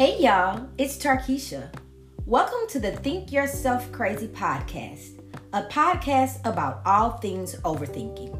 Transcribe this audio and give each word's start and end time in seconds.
Hey 0.00 0.16
y'all, 0.18 0.66
it's 0.78 0.96
Tarkisha. 0.96 1.70
Welcome 2.24 2.66
to 2.70 2.78
the 2.80 2.92
Think 2.92 3.30
Yourself 3.30 3.92
Crazy 3.92 4.28
podcast, 4.28 5.20
a 5.52 5.64
podcast 5.64 6.40
about 6.46 6.80
all 6.86 7.18
things 7.18 7.54
overthinking. 7.56 8.34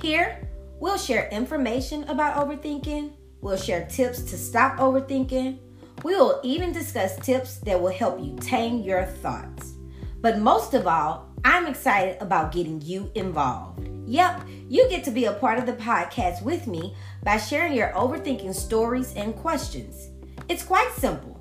Here, 0.00 0.48
we'll 0.80 0.96
share 0.96 1.28
information 1.28 2.04
about 2.04 2.36
overthinking, 2.36 3.12
we'll 3.42 3.58
share 3.58 3.84
tips 3.84 4.22
to 4.22 4.38
stop 4.38 4.78
overthinking, 4.78 5.58
we 6.04 6.16
will 6.16 6.40
even 6.42 6.72
discuss 6.72 7.16
tips 7.16 7.58
that 7.58 7.78
will 7.78 7.92
help 7.92 8.18
you 8.18 8.34
tame 8.40 8.80
your 8.80 9.04
thoughts. 9.04 9.74
But 10.22 10.38
most 10.38 10.72
of 10.72 10.86
all, 10.86 11.28
I'm 11.44 11.66
excited 11.66 12.16
about 12.22 12.50
getting 12.50 12.80
you 12.80 13.10
involved. 13.14 13.90
Yep, 14.06 14.46
you 14.70 14.88
get 14.88 15.04
to 15.04 15.10
be 15.10 15.26
a 15.26 15.34
part 15.34 15.58
of 15.58 15.66
the 15.66 15.74
podcast 15.74 16.40
with 16.42 16.66
me 16.66 16.96
by 17.22 17.36
sharing 17.36 17.74
your 17.74 17.92
overthinking 17.92 18.54
stories 18.54 19.12
and 19.16 19.36
questions. 19.36 20.08
It's 20.48 20.62
quite 20.62 20.92
simple. 20.92 21.40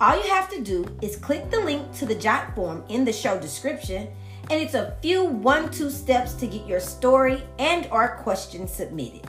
All 0.00 0.16
you 0.16 0.30
have 0.30 0.48
to 0.50 0.62
do 0.62 0.86
is 1.02 1.16
click 1.16 1.50
the 1.50 1.60
link 1.60 1.92
to 1.94 2.06
the 2.06 2.14
Jot 2.14 2.54
form 2.54 2.84
in 2.88 3.04
the 3.04 3.12
show 3.12 3.38
description, 3.38 4.08
and 4.50 4.60
it's 4.60 4.74
a 4.74 4.96
few 5.02 5.24
one-two 5.24 5.90
steps 5.90 6.32
to 6.34 6.46
get 6.46 6.66
your 6.66 6.80
story 6.80 7.42
and 7.58 7.86
or 7.92 8.16
question 8.16 8.66
submitted. 8.66 9.28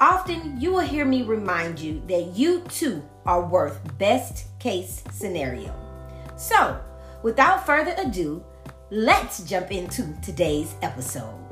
Often 0.00 0.60
you 0.60 0.72
will 0.72 0.80
hear 0.80 1.04
me 1.04 1.22
remind 1.22 1.78
you 1.78 2.02
that 2.08 2.36
you 2.36 2.60
too 2.62 3.02
are 3.26 3.46
worth 3.46 3.80
best 3.98 4.46
case 4.58 5.02
scenario. 5.12 5.74
So, 6.36 6.80
without 7.22 7.66
further 7.66 7.94
ado, 7.98 8.44
let's 8.90 9.44
jump 9.44 9.70
into 9.70 10.12
today's 10.22 10.74
episode. 10.82 11.51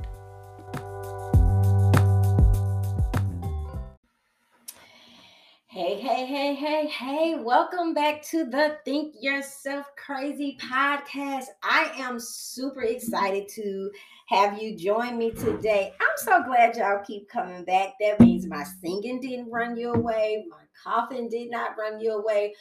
Hey, 5.72 6.00
hey, 6.00 6.26
hey, 6.26 6.56
hey, 6.56 6.88
hey, 6.88 7.36
welcome 7.36 7.94
back 7.94 8.22
to 8.22 8.44
the 8.44 8.78
Think 8.84 9.14
Yourself 9.20 9.86
Crazy 9.94 10.58
podcast. 10.60 11.44
I 11.62 11.92
am 11.96 12.18
super 12.18 12.82
excited 12.82 13.48
to 13.50 13.88
have 14.26 14.60
you 14.60 14.76
join 14.76 15.16
me 15.16 15.30
today. 15.30 15.92
I'm 16.00 16.16
so 16.16 16.42
glad 16.42 16.76
y'all 16.76 17.04
keep 17.06 17.28
coming 17.28 17.64
back. 17.64 17.90
That 18.00 18.18
means 18.18 18.48
my 18.48 18.64
singing 18.82 19.20
didn't 19.20 19.48
run 19.48 19.76
you 19.76 19.92
away, 19.92 20.44
my 20.50 20.56
coughing 20.82 21.28
did 21.28 21.52
not 21.52 21.78
run 21.78 22.00
you 22.00 22.14
away, 22.14 22.52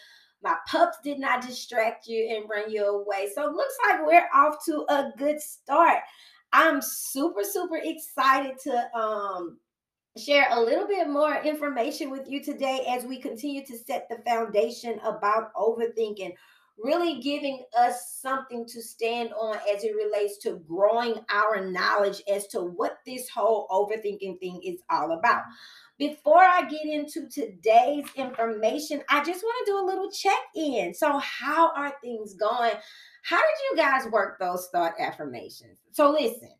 my 0.44 0.58
pups 0.68 0.98
did 1.04 1.18
not 1.18 1.42
distract 1.42 2.06
you 2.06 2.38
and 2.38 2.48
run 2.48 2.70
you 2.70 2.86
away. 2.86 3.32
So 3.34 3.50
it 3.50 3.56
looks 3.56 3.76
like 3.88 4.06
we're 4.06 4.30
off 4.36 4.64
to 4.68 4.86
a 4.88 5.12
good 5.18 5.42
start. 5.42 5.98
I'm 6.54 6.80
super, 6.80 7.44
super 7.44 7.80
excited 7.84 8.60
to 8.66 8.96
um 8.96 9.58
share 10.20 10.48
a 10.52 10.62
little 10.62 10.88
bit 10.88 11.09
more 11.09 11.42
information 11.42 12.12
with 12.12 12.30
you 12.30 12.44
today 12.44 12.86
as 12.89 13.06
we 13.06 13.20
continue 13.20 13.66
to 13.66 13.78
set 13.78 14.08
the 14.09 14.17
foundation 14.25 15.00
about 15.03 15.53
overthinking, 15.56 16.34
really 16.78 17.20
giving 17.20 17.64
us 17.78 18.17
something 18.22 18.66
to 18.66 18.81
stand 18.81 19.31
on 19.34 19.58
as 19.73 19.84
it 19.84 19.95
relates 19.95 20.38
to 20.40 20.62
growing 20.67 21.16
our 21.30 21.66
knowledge 21.66 22.22
as 22.31 22.47
to 22.47 22.59
what 22.59 22.97
this 23.06 23.30
whole 23.30 23.67
overthinking 23.70 24.40
thing 24.40 24.62
is 24.64 24.81
all 24.90 25.12
about. 25.12 25.44
Before 25.97 26.42
I 26.42 26.64
get 26.64 26.86
into 26.86 27.28
today's 27.28 28.06
information, 28.16 29.02
I 29.09 29.23
just 29.23 29.44
want 29.44 29.66
to 29.66 29.72
do 29.72 29.78
a 29.80 29.86
little 29.86 30.09
check 30.12 30.40
in. 30.56 30.94
So, 30.94 31.17
how 31.17 31.72
are 31.75 31.94
things 32.02 32.36
going? 32.36 32.72
How 33.23 33.38
did 33.38 33.58
you 33.70 33.75
guys 33.75 34.08
work 34.09 34.40
those 34.40 34.70
thought 34.72 34.94
affirmations? 34.97 35.78
So, 35.92 36.12
listen 36.12 36.52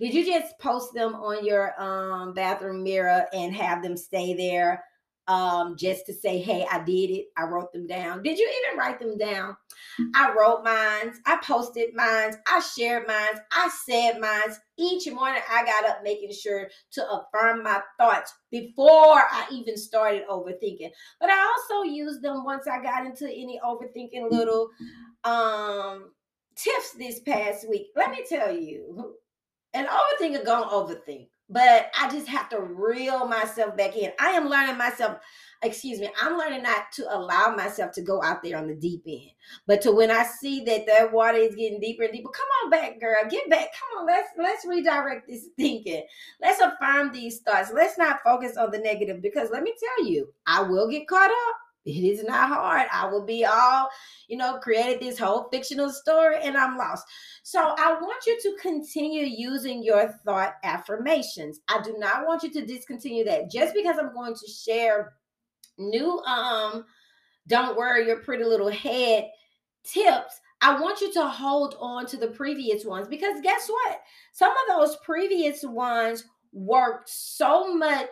did 0.00 0.14
you 0.14 0.24
just 0.24 0.58
post 0.58 0.94
them 0.94 1.14
on 1.14 1.44
your 1.44 1.80
um, 1.80 2.32
bathroom 2.32 2.82
mirror 2.82 3.26
and 3.32 3.54
have 3.54 3.82
them 3.82 3.96
stay 3.96 4.34
there 4.34 4.82
um, 5.28 5.76
just 5.76 6.06
to 6.06 6.12
say, 6.12 6.38
hey, 6.38 6.66
I 6.70 6.80
did 6.80 7.10
it. 7.10 7.26
I 7.36 7.44
wrote 7.44 7.72
them 7.72 7.86
down. 7.86 8.22
Did 8.22 8.38
you 8.38 8.50
even 8.66 8.78
write 8.78 8.98
them 8.98 9.16
down? 9.16 9.56
I 10.14 10.34
wrote 10.36 10.64
mines. 10.64 11.18
I 11.24 11.38
posted 11.42 11.94
mines. 11.94 12.36
I 12.48 12.60
shared 12.60 13.06
mines. 13.06 13.38
I 13.52 13.70
said 13.86 14.18
mines. 14.18 14.58
Each 14.76 15.08
morning 15.12 15.42
I 15.48 15.64
got 15.64 15.88
up 15.88 16.02
making 16.02 16.32
sure 16.32 16.68
to 16.92 17.10
affirm 17.10 17.62
my 17.62 17.80
thoughts 17.98 18.34
before 18.50 18.88
I 18.88 19.46
even 19.52 19.76
started 19.76 20.26
overthinking. 20.28 20.90
But 21.20 21.30
I 21.30 21.54
also 21.56 21.88
used 21.88 22.22
them 22.22 22.44
once 22.44 22.66
I 22.66 22.82
got 22.82 23.06
into 23.06 23.26
any 23.26 23.60
overthinking 23.64 24.30
little 24.30 24.70
um 25.24 26.10
tips 26.56 26.92
this 26.98 27.20
past 27.20 27.68
week. 27.68 27.88
Let 27.94 28.10
me 28.10 28.24
tell 28.28 28.52
you, 28.52 29.14
an 29.74 29.86
overthinker 29.86 30.44
gonna 30.44 30.66
overthink, 30.66 31.28
but 31.48 31.90
I 31.98 32.10
just 32.10 32.28
have 32.28 32.48
to 32.50 32.60
reel 32.60 33.26
myself 33.26 33.76
back 33.76 33.96
in. 33.96 34.12
I 34.18 34.30
am 34.30 34.48
learning 34.48 34.78
myself, 34.78 35.18
excuse 35.62 36.00
me, 36.00 36.10
I'm 36.20 36.36
learning 36.36 36.62
not 36.62 36.92
to 36.94 37.14
allow 37.14 37.54
myself 37.56 37.92
to 37.92 38.02
go 38.02 38.22
out 38.22 38.42
there 38.42 38.56
on 38.56 38.66
the 38.66 38.74
deep 38.74 39.02
end, 39.06 39.30
but 39.66 39.80
to 39.82 39.92
when 39.92 40.10
I 40.10 40.24
see 40.24 40.64
that 40.64 40.86
that 40.86 41.12
water 41.12 41.38
is 41.38 41.54
getting 41.54 41.80
deeper 41.80 42.04
and 42.04 42.12
deeper, 42.12 42.30
come 42.30 42.46
on 42.64 42.70
back, 42.70 43.00
girl, 43.00 43.16
get 43.28 43.48
back. 43.50 43.68
Come 43.78 44.00
on, 44.00 44.06
let's 44.06 44.28
let's 44.36 44.66
redirect 44.66 45.28
this 45.28 45.48
thinking. 45.56 46.04
Let's 46.40 46.60
affirm 46.60 47.12
these 47.12 47.40
thoughts. 47.40 47.72
Let's 47.72 47.98
not 47.98 48.22
focus 48.22 48.56
on 48.56 48.70
the 48.70 48.78
negative 48.78 49.22
because 49.22 49.50
let 49.50 49.62
me 49.62 49.74
tell 49.78 50.06
you, 50.06 50.32
I 50.46 50.62
will 50.62 50.88
get 50.88 51.08
caught 51.08 51.30
up 51.30 51.56
it 51.86 52.04
is 52.04 52.22
not 52.24 52.48
hard. 52.48 52.88
I 52.92 53.06
will 53.06 53.24
be 53.24 53.44
all, 53.44 53.88
you 54.28 54.36
know, 54.36 54.58
created 54.58 55.00
this 55.00 55.18
whole 55.18 55.48
fictional 55.50 55.90
story 55.90 56.36
and 56.42 56.56
I'm 56.56 56.76
lost. 56.76 57.06
So 57.42 57.60
I 57.60 57.94
want 57.94 58.26
you 58.26 58.38
to 58.42 58.56
continue 58.60 59.24
using 59.24 59.82
your 59.82 60.12
thought 60.24 60.54
affirmations. 60.62 61.60
I 61.68 61.80
do 61.82 61.96
not 61.98 62.26
want 62.26 62.42
you 62.42 62.50
to 62.52 62.66
discontinue 62.66 63.24
that 63.24 63.50
just 63.50 63.74
because 63.74 63.96
I'm 63.98 64.12
going 64.12 64.34
to 64.34 64.46
share 64.46 65.14
new 65.78 66.18
um 66.26 66.84
don't 67.46 67.76
worry 67.76 68.06
your 68.06 68.20
pretty 68.20 68.44
little 68.44 68.70
head 68.70 69.30
tips. 69.82 70.40
I 70.60 70.78
want 70.78 71.00
you 71.00 71.10
to 71.14 71.26
hold 71.26 71.74
on 71.80 72.04
to 72.06 72.18
the 72.18 72.28
previous 72.28 72.84
ones 72.84 73.08
because 73.08 73.40
guess 73.42 73.66
what? 73.68 74.00
Some 74.32 74.50
of 74.50 74.56
those 74.68 74.96
previous 74.98 75.64
ones 75.64 76.24
worked 76.52 77.08
so 77.08 77.74
much 77.74 78.10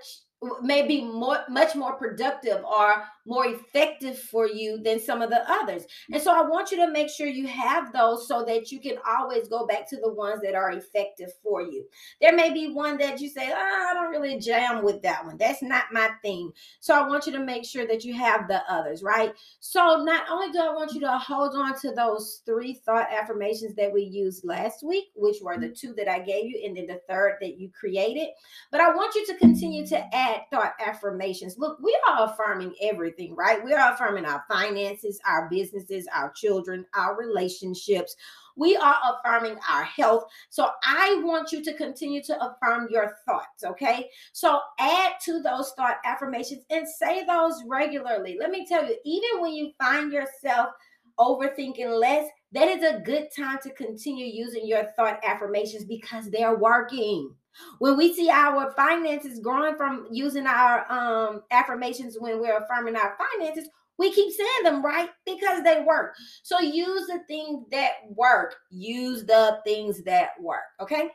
maybe 0.63 1.03
more 1.03 1.41
much 1.49 1.75
more 1.75 1.95
productive 1.95 2.65
or 2.65 3.03
more 3.29 3.47
effective 3.47 4.19
for 4.19 4.49
you 4.49 4.83
than 4.83 4.99
some 4.99 5.21
of 5.21 5.29
the 5.29 5.49
others. 5.51 5.85
And 6.11 6.21
so 6.21 6.33
I 6.33 6.49
want 6.49 6.71
you 6.71 6.79
to 6.79 6.91
make 6.91 7.11
sure 7.11 7.27
you 7.27 7.47
have 7.47 7.93
those 7.93 8.27
so 8.27 8.45
that 8.47 8.73
you 8.73 8.81
can 8.81 8.97
always 9.07 9.49
go 9.49 9.67
back 9.67 9.89
to 9.91 9.97
the 9.97 10.13
ones 10.13 10.41
that 10.43 10.55
are 10.55 10.71
effective 10.71 11.31
for 11.43 11.61
you. 11.61 11.85
There 12.21 12.35
may 12.35 12.53
be 12.53 12.73
one 12.73 12.97
that 12.99 13.21
you 13.21 13.29
say, 13.29 13.51
oh, 13.53 13.89
I 13.91 13.93
don't 13.93 14.11
really 14.11 14.41
jam 14.41 14.83
with 14.83 15.03
that 15.03 15.25
one. 15.27 15.37
That's 15.37 15.63
not 15.63 15.93
my 15.93 16.09
thing. 16.23 16.51
So 16.81 16.95
I 16.95 17.07
want 17.07 17.27
you 17.27 17.33
to 17.33 17.45
make 17.45 17.67
sure 17.67 17.87
that 17.87 18.05
you 18.05 18.15
have 18.15 18.49
the 18.49 18.63
others, 18.71 19.03
right? 19.03 19.35
So 19.61 20.03
not 20.03 20.25
only 20.31 20.51
do 20.51 20.61
I 20.61 20.73
want 20.73 20.95
you 20.95 21.01
to 21.01 21.19
hold 21.19 21.55
on 21.55 21.79
to 21.81 21.93
those 21.93 22.41
three 22.47 22.81
thought 22.87 23.09
affirmations 23.13 23.75
that 23.77 23.93
we 23.93 24.03
used 24.03 24.45
last 24.45 24.83
week, 24.83 25.07
which 25.15 25.37
were 25.43 25.59
the 25.59 25.69
two 25.69 25.93
that 25.95 26.09
I 26.09 26.21
gave 26.21 26.47
you, 26.47 26.63
and 26.65 26.75
then 26.75 26.87
the 26.87 27.01
third 27.09 27.37
that 27.43 27.59
you 27.59 27.71
created, 27.79 28.29
but 28.71 28.81
I 28.81 28.95
want 28.95 29.15
you 29.15 29.27
to 29.27 29.37
continue 29.37 29.87
to 29.89 30.17
add 30.17 30.43
thought 30.51 30.73
affirmations. 30.81 31.59
Look, 31.59 31.79
we 31.83 31.97
are 32.09 32.31
affirming 32.31 32.75
everything 32.81 33.18
everything, 33.19 33.37
right? 33.37 33.65
We 33.65 33.73
are 33.73 33.93
affirming 33.93 34.25
our 34.25 34.45
finances, 34.49 35.21
our 35.27 35.49
businesses, 35.51 36.07
our 36.15 36.31
children, 36.33 36.85
our 36.95 37.17
relationships. 37.17 38.15
We 38.57 38.77
are 38.77 38.97
affirming 39.11 39.59
our 39.69 39.85
health. 39.85 40.25
So 40.51 40.69
I 40.85 41.21
want 41.25 41.53
you 41.53 41.63
to 41.65 41.75
continue 41.75 42.23
to 42.25 42.37
affirm 42.45 42.89
your 42.91 43.17
thoughts, 43.27 43.65
okay? 43.65 44.09
So 44.33 44.61
add 44.79 45.13
to 45.25 45.41
those 45.43 45.73
thought 45.77 45.97
affirmations 46.05 46.65
and 46.71 46.87
say 46.89 47.25
those 47.25 47.63
regularly. 47.67 48.37
Let 48.39 48.51
me 48.51 48.67
tell 48.67 48.85
you, 48.85 48.97
even 49.05 49.41
when 49.41 49.53
you 49.53 49.73
find 49.79 50.13
yourself 50.13 50.71
overthinking 51.19 51.99
less, 52.01 52.29
that 52.53 52.69
is 52.69 52.83
a 52.83 53.01
good 53.01 53.29
time 53.37 53.59
to 53.63 53.71
continue 53.75 54.27
using 54.27 54.67
your 54.67 54.85
thought 54.97 55.21
affirmations 55.25 55.85
because 55.85 56.31
they're 56.31 56.57
working. 56.57 57.33
When 57.79 57.97
we 57.97 58.15
see 58.15 58.31
our 58.31 58.73
finances 58.73 59.39
growing 59.41 59.77
from 59.77 60.07
using 60.11 60.47
our 60.47 60.91
um, 60.91 61.43
affirmations 61.51 62.17
when 62.19 62.41
we're 62.41 62.59
affirming 62.59 62.97
our 62.97 63.17
finances, 63.17 63.69
we 63.99 64.13
keep 64.13 64.33
saying 64.33 64.63
them 64.65 64.83
right 64.85 65.11
because 65.27 65.63
they 65.65 65.81
work. 65.81 66.15
So 66.43 66.61
use 66.61 67.07
the 67.09 67.21
things 67.27 67.65
that 67.71 67.93
work. 68.15 68.55
Use 68.71 69.25
the 69.25 69.61
things 69.65 70.03
that 70.05 70.41
work. 70.41 70.63
Okay. 70.81 71.11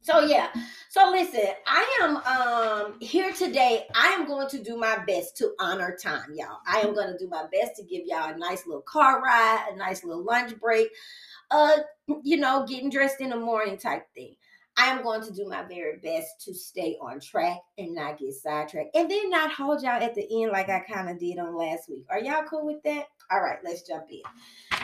So 0.00 0.20
yeah. 0.20 0.50
So 0.88 1.10
listen, 1.10 1.48
I 1.66 1.98
am 2.00 2.16
um 2.18 3.00
here 3.00 3.32
today. 3.32 3.86
I 3.92 4.08
am 4.08 4.26
going 4.26 4.48
to 4.50 4.62
do 4.62 4.76
my 4.76 5.04
best 5.04 5.36
to 5.38 5.52
honor 5.58 5.98
time, 6.00 6.32
y'all. 6.32 6.60
I 6.64 6.80
am 6.80 6.94
going 6.94 7.08
to 7.10 7.18
do 7.18 7.28
my 7.28 7.44
best 7.52 7.74
to 7.76 7.82
give 7.82 8.06
y'all 8.06 8.32
a 8.32 8.38
nice 8.38 8.66
little 8.66 8.82
car 8.82 9.20
ride, 9.20 9.66
a 9.72 9.76
nice 9.76 10.04
little 10.04 10.22
lunch 10.22 10.56
break, 10.60 10.88
uh, 11.50 11.78
you 12.22 12.36
know, 12.36 12.64
getting 12.68 12.88
dressed 12.88 13.20
in 13.20 13.30
the 13.30 13.36
morning 13.36 13.78
type 13.78 14.06
thing. 14.14 14.36
I 14.78 14.86
am 14.86 15.02
going 15.02 15.22
to 15.22 15.32
do 15.32 15.46
my 15.48 15.62
very 15.62 15.98
best 15.98 16.44
to 16.44 16.54
stay 16.54 16.96
on 17.00 17.18
track 17.20 17.58
and 17.78 17.94
not 17.94 18.18
get 18.18 18.34
sidetracked 18.34 18.94
and 18.94 19.10
then 19.10 19.30
not 19.30 19.50
hold 19.50 19.82
y'all 19.82 20.02
at 20.02 20.14
the 20.14 20.42
end 20.42 20.52
like 20.52 20.68
I 20.68 20.80
kind 20.80 21.08
of 21.08 21.18
did 21.18 21.38
on 21.38 21.56
last 21.56 21.88
week. 21.88 22.04
Are 22.10 22.20
y'all 22.20 22.44
cool 22.48 22.66
with 22.66 22.82
that? 22.84 23.06
All 23.30 23.40
right, 23.40 23.58
let's 23.64 23.82
jump 23.82 24.04
in. 24.10 24.20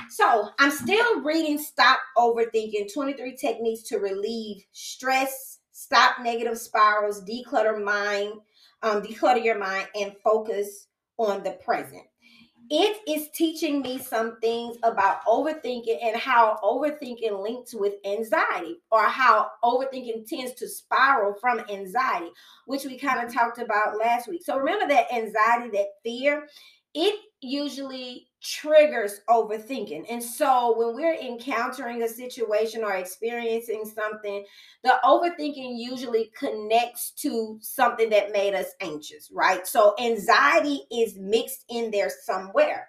So 0.08 0.48
I'm 0.58 0.70
still 0.70 1.20
reading 1.20 1.58
Stop 1.58 2.00
Overthinking 2.16 2.92
23 2.92 3.36
Techniques 3.36 3.82
to 3.88 3.98
Relieve 3.98 4.64
Stress, 4.72 5.58
Stop 5.72 6.16
Negative 6.22 6.56
Spirals, 6.56 7.22
Declutter 7.24 7.82
Mind, 7.82 8.32
um, 8.82 9.02
Declutter 9.02 9.44
Your 9.44 9.58
Mind, 9.58 9.88
and 9.94 10.14
Focus 10.24 10.86
on 11.18 11.42
the 11.42 11.52
Present. 11.64 12.02
It 12.74 13.06
is 13.06 13.28
teaching 13.34 13.82
me 13.82 13.98
some 13.98 14.40
things 14.40 14.78
about 14.82 15.22
overthinking 15.26 15.98
and 16.02 16.16
how 16.16 16.58
overthinking 16.64 17.42
links 17.42 17.74
with 17.74 17.92
anxiety 18.06 18.78
or 18.90 19.02
how 19.02 19.50
overthinking 19.62 20.26
tends 20.26 20.54
to 20.54 20.66
spiral 20.66 21.34
from 21.34 21.60
anxiety, 21.68 22.30
which 22.64 22.86
we 22.86 22.98
kind 22.98 23.18
of 23.18 23.26
mm-hmm. 23.28 23.38
talked 23.38 23.58
about 23.58 23.98
last 23.98 24.26
week. 24.26 24.40
So 24.42 24.56
remember 24.56 24.88
that 24.88 25.12
anxiety, 25.12 25.68
that 25.76 25.88
fear, 26.02 26.48
it 26.94 27.20
usually 27.42 28.28
triggers 28.42 29.20
overthinking. 29.28 30.04
And 30.10 30.22
so 30.22 30.74
when 30.76 30.94
we're 30.94 31.14
encountering 31.14 32.02
a 32.02 32.08
situation 32.08 32.82
or 32.82 32.94
experiencing 32.94 33.84
something, 33.84 34.44
the 34.82 34.94
overthinking 35.04 35.74
usually 35.78 36.32
connects 36.36 37.12
to 37.18 37.58
something 37.60 38.10
that 38.10 38.32
made 38.32 38.54
us 38.54 38.66
anxious, 38.80 39.30
right? 39.32 39.66
So 39.66 39.94
anxiety 39.98 40.82
is 40.90 41.16
mixed 41.18 41.64
in 41.68 41.90
there 41.90 42.10
somewhere. 42.24 42.88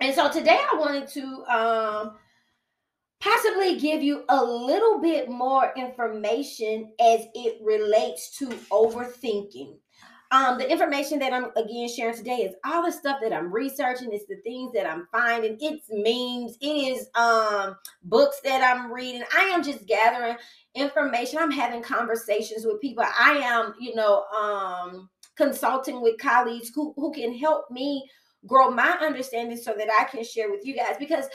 And 0.00 0.14
so 0.14 0.30
today 0.30 0.58
I 0.58 0.76
wanted 0.76 1.08
to 1.08 1.44
um 1.46 2.16
possibly 3.20 3.78
give 3.78 4.02
you 4.02 4.24
a 4.28 4.44
little 4.44 5.00
bit 5.00 5.28
more 5.30 5.72
information 5.76 6.92
as 7.00 7.20
it 7.34 7.58
relates 7.62 8.36
to 8.38 8.48
overthinking. 8.72 9.76
Um, 10.32 10.56
the 10.56 10.70
information 10.70 11.18
that 11.18 11.34
I'm 11.34 11.50
again 11.56 11.88
sharing 11.94 12.16
today 12.16 12.36
is 12.36 12.54
all 12.64 12.82
the 12.86 12.90
stuff 12.90 13.18
that 13.22 13.34
I'm 13.34 13.52
researching. 13.52 14.08
It's 14.12 14.24
the 14.24 14.36
things 14.36 14.72
that 14.72 14.86
I'm 14.86 15.06
finding. 15.12 15.58
It's 15.60 15.84
memes. 15.90 16.56
It 16.62 16.66
is 16.66 17.08
um 17.14 17.76
books 18.04 18.40
that 18.42 18.62
I'm 18.62 18.90
reading. 18.90 19.22
I 19.36 19.42
am 19.42 19.62
just 19.62 19.86
gathering 19.86 20.36
information. 20.74 21.38
I'm 21.38 21.50
having 21.50 21.82
conversations 21.82 22.64
with 22.64 22.80
people. 22.80 23.04
I 23.04 23.32
am, 23.44 23.74
you 23.78 23.94
know, 23.94 24.24
um 24.24 25.10
consulting 25.36 26.00
with 26.00 26.18
colleagues 26.18 26.72
who 26.74 26.94
who 26.96 27.12
can 27.12 27.36
help 27.36 27.70
me 27.70 28.08
grow 28.46 28.70
my 28.70 28.96
understanding 29.02 29.58
so 29.58 29.74
that 29.76 29.88
I 30.00 30.04
can 30.04 30.24
share 30.24 30.50
with 30.50 30.64
you 30.64 30.74
guys 30.74 30.96
because 30.98 31.26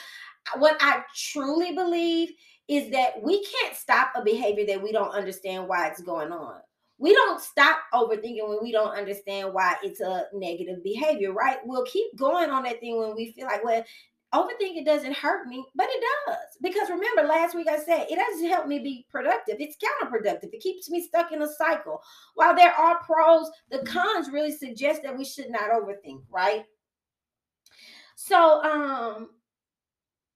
what 0.57 0.75
I 0.79 1.03
truly 1.15 1.71
believe 1.73 2.31
is 2.67 2.89
that 2.91 3.21
we 3.21 3.45
can't 3.45 3.75
stop 3.75 4.11
a 4.15 4.23
behavior 4.23 4.65
that 4.65 4.81
we 4.81 4.91
don't 4.91 5.11
understand 5.11 5.67
why 5.67 5.87
it's 5.87 6.01
going 6.01 6.31
on 6.31 6.61
we 6.99 7.13
don't 7.13 7.39
stop 7.39 7.79
overthinking 7.93 8.47
when 8.47 8.59
we 8.61 8.71
don't 8.71 8.97
understand 8.97 9.53
why 9.53 9.75
it's 9.83 9.99
a 9.99 10.25
negative 10.33 10.83
behavior, 10.83 11.31
right? 11.31 11.57
We'll 11.63 11.85
keep 11.85 12.15
going 12.17 12.49
on 12.49 12.63
that 12.63 12.79
thing 12.79 12.97
when 12.97 13.15
we 13.15 13.31
feel 13.33 13.45
like, 13.45 13.63
well, 13.63 13.83
overthinking 14.33 14.85
doesn't 14.85 15.15
hurt 15.15 15.47
me, 15.47 15.63
but 15.75 15.87
it 15.89 16.03
does. 16.25 16.37
Because 16.61 16.89
remember, 16.89 17.23
last 17.23 17.55
week 17.55 17.67
I 17.69 17.77
said 17.77 18.07
it 18.09 18.15
doesn't 18.15 18.49
help 18.49 18.67
me 18.67 18.79
be 18.79 19.05
productive. 19.11 19.57
It's 19.59 19.77
counterproductive. 19.77 20.53
It 20.53 20.61
keeps 20.61 20.89
me 20.89 21.01
stuck 21.01 21.31
in 21.31 21.41
a 21.41 21.47
cycle. 21.47 22.01
While 22.35 22.55
there 22.55 22.73
are 22.73 22.99
pros, 23.03 23.49
the 23.69 23.85
cons 23.85 24.29
really 24.29 24.51
suggest 24.51 25.03
that 25.03 25.17
we 25.17 25.23
should 25.23 25.49
not 25.49 25.69
overthink, 25.71 26.23
right? 26.31 26.63
So, 28.15 28.63
um, 28.63 29.29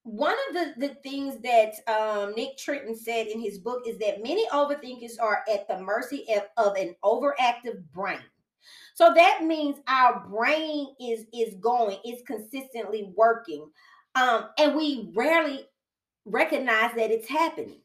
one 0.03 0.35
of 0.49 0.55
the, 0.55 0.87
the 0.87 0.93
things 0.95 1.37
that 1.43 1.73
um, 1.87 2.33
Nick 2.35 2.57
Trenton 2.57 2.95
said 2.95 3.27
in 3.27 3.39
his 3.39 3.59
book 3.59 3.83
is 3.85 3.97
that 3.99 4.23
many 4.23 4.47
overthinkers 4.49 5.19
are 5.21 5.43
at 5.51 5.67
the 5.67 5.79
mercy 5.79 6.25
of, 6.35 6.43
of 6.57 6.75
an 6.75 6.95
overactive 7.03 7.83
brain. 7.93 8.19
So 8.93 9.13
that 9.13 9.43
means 9.43 9.77
our 9.87 10.27
brain 10.27 10.87
is 10.99 11.25
is 11.33 11.55
going, 11.55 11.97
is 12.05 12.21
consistently 12.27 13.11
working, 13.15 13.69
um, 14.15 14.49
and 14.59 14.75
we 14.75 15.11
rarely 15.15 15.65
recognize 16.25 16.93
that 16.95 17.09
it's 17.09 17.27
happening. 17.27 17.81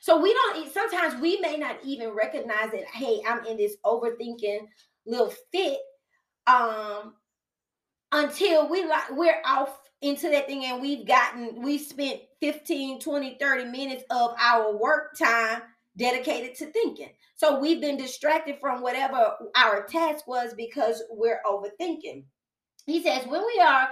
So 0.00 0.20
we 0.20 0.32
don't. 0.32 0.72
Sometimes 0.72 1.20
we 1.20 1.38
may 1.40 1.56
not 1.56 1.78
even 1.84 2.10
recognize 2.10 2.72
that. 2.72 2.86
Hey, 2.92 3.20
I'm 3.26 3.44
in 3.46 3.56
this 3.56 3.76
overthinking 3.84 4.66
little 5.06 5.32
fit. 5.52 5.78
Um, 6.46 7.14
until 8.12 8.68
we 8.68 8.84
like 8.84 9.10
we're 9.10 9.40
off 9.44 9.77
into 10.00 10.30
that 10.30 10.46
thing 10.46 10.64
and 10.64 10.80
we've 10.80 11.06
gotten 11.06 11.60
we've 11.60 11.80
spent 11.80 12.20
15 12.40 13.00
20 13.00 13.36
30 13.40 13.64
minutes 13.64 14.04
of 14.10 14.32
our 14.38 14.76
work 14.76 15.16
time 15.18 15.62
dedicated 15.96 16.54
to 16.56 16.66
thinking. 16.66 17.10
So 17.34 17.58
we've 17.58 17.80
been 17.80 17.96
distracted 17.96 18.56
from 18.60 18.82
whatever 18.82 19.34
our 19.56 19.84
task 19.84 20.26
was 20.28 20.54
because 20.54 21.02
we're 21.10 21.40
overthinking. 21.44 22.24
He 22.86 23.02
says 23.02 23.26
when 23.26 23.44
we 23.44 23.60
are 23.60 23.88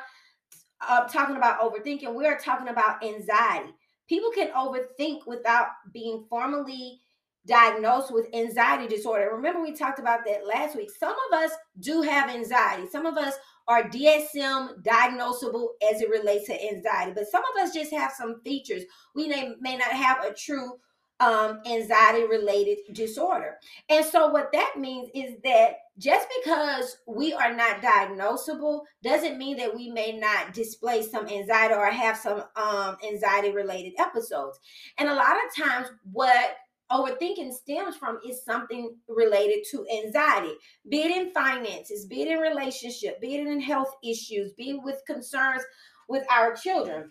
uh, 0.86 1.08
talking 1.08 1.36
about 1.36 1.60
overthinking 1.60 2.14
we 2.14 2.26
are 2.26 2.38
talking 2.38 2.68
about 2.68 3.04
anxiety. 3.04 3.74
People 4.08 4.30
can 4.30 4.48
overthink 4.52 5.26
without 5.26 5.68
being 5.92 6.24
formally 6.30 7.00
diagnosed 7.46 8.12
with 8.12 8.28
anxiety 8.34 8.86
disorder. 8.88 9.30
Remember 9.32 9.62
we 9.62 9.72
talked 9.72 9.98
about 9.98 10.20
that 10.26 10.46
last 10.46 10.76
week. 10.76 10.90
Some 10.98 11.14
of 11.30 11.38
us 11.38 11.50
do 11.80 12.02
have 12.02 12.30
anxiety. 12.30 12.88
Some 12.88 13.06
of 13.06 13.16
us 13.16 13.34
are 13.68 13.84
DSM 13.84 14.82
diagnosable 14.82 15.68
as 15.92 16.00
it 16.00 16.10
relates 16.10 16.46
to 16.46 16.68
anxiety, 16.68 17.12
but 17.14 17.28
some 17.28 17.42
of 17.54 17.62
us 17.62 17.74
just 17.74 17.92
have 17.92 18.12
some 18.12 18.40
features. 18.42 18.82
We 19.14 19.28
may, 19.28 19.54
may 19.60 19.76
not 19.76 19.90
have 19.90 20.24
a 20.24 20.32
true 20.32 20.78
um, 21.20 21.60
anxiety 21.66 22.26
related 22.26 22.78
disorder. 22.92 23.56
And 23.88 24.04
so, 24.04 24.28
what 24.28 24.52
that 24.52 24.74
means 24.78 25.08
is 25.14 25.36
that 25.44 25.76
just 25.98 26.28
because 26.42 26.98
we 27.06 27.32
are 27.32 27.54
not 27.54 27.80
diagnosable 27.80 28.82
doesn't 29.02 29.38
mean 29.38 29.56
that 29.56 29.74
we 29.74 29.90
may 29.90 30.18
not 30.18 30.52
display 30.52 31.02
some 31.02 31.26
anxiety 31.26 31.74
or 31.74 31.86
have 31.86 32.18
some 32.18 32.44
um, 32.56 32.96
anxiety 33.06 33.50
related 33.50 33.94
episodes. 33.98 34.60
And 34.98 35.08
a 35.08 35.14
lot 35.14 35.36
of 35.36 35.64
times, 35.64 35.88
what 36.12 36.56
overthinking 36.90 37.52
stems 37.52 37.96
from 37.96 38.18
is 38.28 38.44
something 38.44 38.94
related 39.08 39.64
to 39.70 39.86
anxiety, 40.04 40.54
be 40.88 41.02
it 41.02 41.10
in 41.10 41.32
finances, 41.32 42.06
be 42.06 42.22
it 42.22 42.28
in 42.28 42.38
relationship, 42.38 43.20
be 43.20 43.36
it 43.36 43.46
in 43.46 43.60
health 43.60 43.92
issues, 44.04 44.52
be 44.52 44.70
it 44.70 44.82
with 44.82 45.00
concerns 45.06 45.62
with 46.08 46.24
our 46.30 46.54
children. 46.54 47.10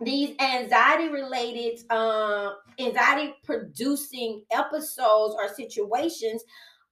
These 0.00 0.34
anxiety 0.40 1.08
related, 1.08 1.88
um, 1.90 2.56
anxiety 2.80 3.34
producing 3.44 4.44
episodes 4.50 5.36
or 5.38 5.48
situations 5.54 6.42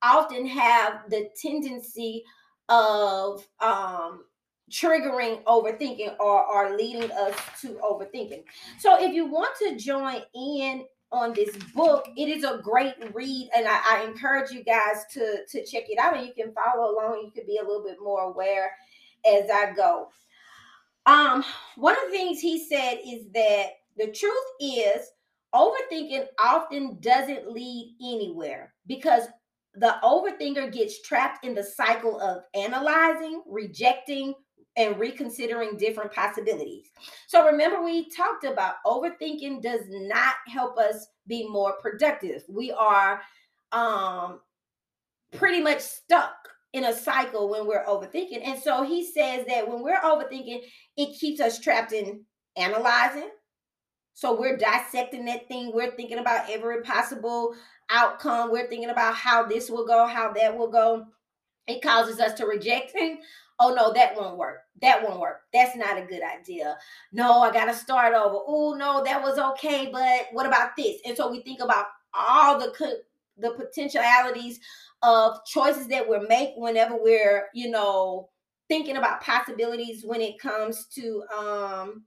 often 0.03 0.47
have 0.47 1.11
the 1.11 1.29
tendency 1.41 2.23
of 2.69 3.47
um, 3.61 4.25
triggering 4.71 5.43
overthinking 5.45 6.17
or, 6.21 6.45
or 6.45 6.77
leading 6.77 7.11
us 7.13 7.35
to 7.61 7.79
overthinking. 7.83 8.45
So 8.79 9.03
if 9.03 9.13
you 9.13 9.27
want 9.27 9.51
to 9.59 9.77
join 9.77 10.23
in 10.35 10.85
on 11.13 11.35
this 11.35 11.57
book. 11.75 12.07
It 12.17 12.29
is 12.29 12.45
a 12.45 12.61
great 12.63 12.95
read, 13.15 13.51
and 13.55 13.67
I, 13.69 14.01
I, 14.01 14.05
encourage 14.05 14.51
you 14.51 14.65
guys 14.65 15.05
to 15.13 15.45
to 15.49 15.65
check 15.65 15.85
it 15.89 15.99
out. 15.99 16.17
And 16.17 16.27
you 16.27 16.33
can 16.33 16.53
follow 16.55 16.91
along. 16.91 17.23
You 17.25 17.31
can 17.31 17.47
be 17.47 17.59
a 17.59 17.67
little 17.67 17.85
bit 17.85 17.99
more 18.03 18.23
aware 18.23 18.73
as 19.27 19.51
I 19.51 19.73
go. 19.73 20.09
Um, 21.07 21.45
one 21.77 21.95
of 21.95 22.11
the 22.11 22.17
things 22.17 22.41
he 22.41 22.65
said 22.65 22.99
is 23.05 23.27
that 23.35 23.67
the 23.97 24.07
truth 24.13 24.35
is 24.61 25.11
overthinking 25.55 26.27
often 26.39 26.99
doesn't 27.01 27.51
lead 27.53 27.97
anywhere 28.01 28.73
because 28.87 29.25
the 29.75 29.97
overthinker 30.03 30.73
gets 30.73 31.03
trapped 31.03 31.45
in 31.45 31.55
the 31.55 31.63
cycle 31.63 32.21
of 32.21 32.43
analyzing, 32.55 33.43
rejecting, 33.47 34.35
and 34.77 34.99
reconsidering 34.99 35.77
different 35.77 36.13
possibilities. 36.13 36.87
So 37.27 37.47
remember, 37.47 37.83
we 37.83 38.09
talked 38.11 38.45
about 38.45 38.77
overthinking 38.87 39.63
does 39.63 39.83
not 39.89 40.37
help 40.49 40.79
us 40.79 41.09
be 41.27 41.47
more 41.47 41.75
productive. 41.81 42.43
We 42.49 42.73
are 42.73 43.21
um, 43.73 44.41
pretty 45.33 45.61
much 45.61 45.81
stuck 45.81 46.35
in 46.73 46.85
a 46.85 46.93
cycle 46.95 47.51
when 47.51 47.67
we're 47.67 47.85
overthinking. 47.85 48.41
And 48.47 48.61
so 48.61 48.83
he 48.83 49.05
says 49.05 49.45
that 49.47 49.69
when 49.69 49.83
we're 49.83 50.01
overthinking, 50.01 50.63
it 50.97 51.19
keeps 51.19 51.41
us 51.41 51.61
trapped 51.61 51.93
in 51.93 52.25
analyzing. 52.57 53.29
So 54.15 54.39
we're 54.39 54.57
dissecting 54.57 55.25
that 55.27 55.49
thing. 55.49 55.73
We're 55.75 55.95
thinking 55.97 56.19
about 56.19 56.51
every 56.51 56.83
possible 56.83 57.55
outcome. 57.91 58.51
We're 58.51 58.69
thinking 58.69 58.91
about 58.91 59.15
how 59.15 59.45
this 59.45 59.71
will 59.71 59.87
go, 59.87 60.07
how 60.07 60.33
that 60.33 60.57
will 60.57 60.71
go. 60.71 61.07
It 61.67 61.83
causes 61.83 62.21
us 62.21 62.35
to 62.35 62.47
rejecting 62.47 63.21
oh 63.63 63.75
no, 63.75 63.93
that 63.93 64.17
won't 64.17 64.37
work. 64.37 64.59
That 64.81 65.03
won't 65.03 65.21
work. 65.21 65.43
That's 65.53 65.77
not 65.77 65.99
a 65.99 66.07
good 66.07 66.23
idea. 66.23 66.77
No, 67.13 67.41
I 67.41 67.53
got 67.53 67.67
to 67.67 67.75
start 67.75 68.15
over. 68.15 68.39
Oh 68.47 68.75
no, 68.77 69.03
that 69.05 69.23
was 69.23 69.39
okay, 69.39 69.89
but 69.93 70.27
what 70.33 70.47
about 70.47 70.71
this? 70.77 71.01
And 71.05 71.17
so 71.17 71.31
we 71.31 71.43
think 71.43 71.61
about 71.61 71.87
all 72.13 72.59
the 72.59 72.73
the 73.39 73.51
potentialities 73.53 74.61
of 75.03 75.45
choices 75.47 75.89
that 75.89 76.09
we 76.09 76.19
make 76.29 76.51
whenever 76.57 76.97
we're, 76.97 77.49
you 77.55 77.71
know, 77.71 78.29
thinking 78.69 78.97
about 78.97 79.23
possibilities 79.23 80.05
when 80.05 80.21
it 80.21 80.39
comes 80.39 80.87
to 80.87 81.23
um 81.37 82.05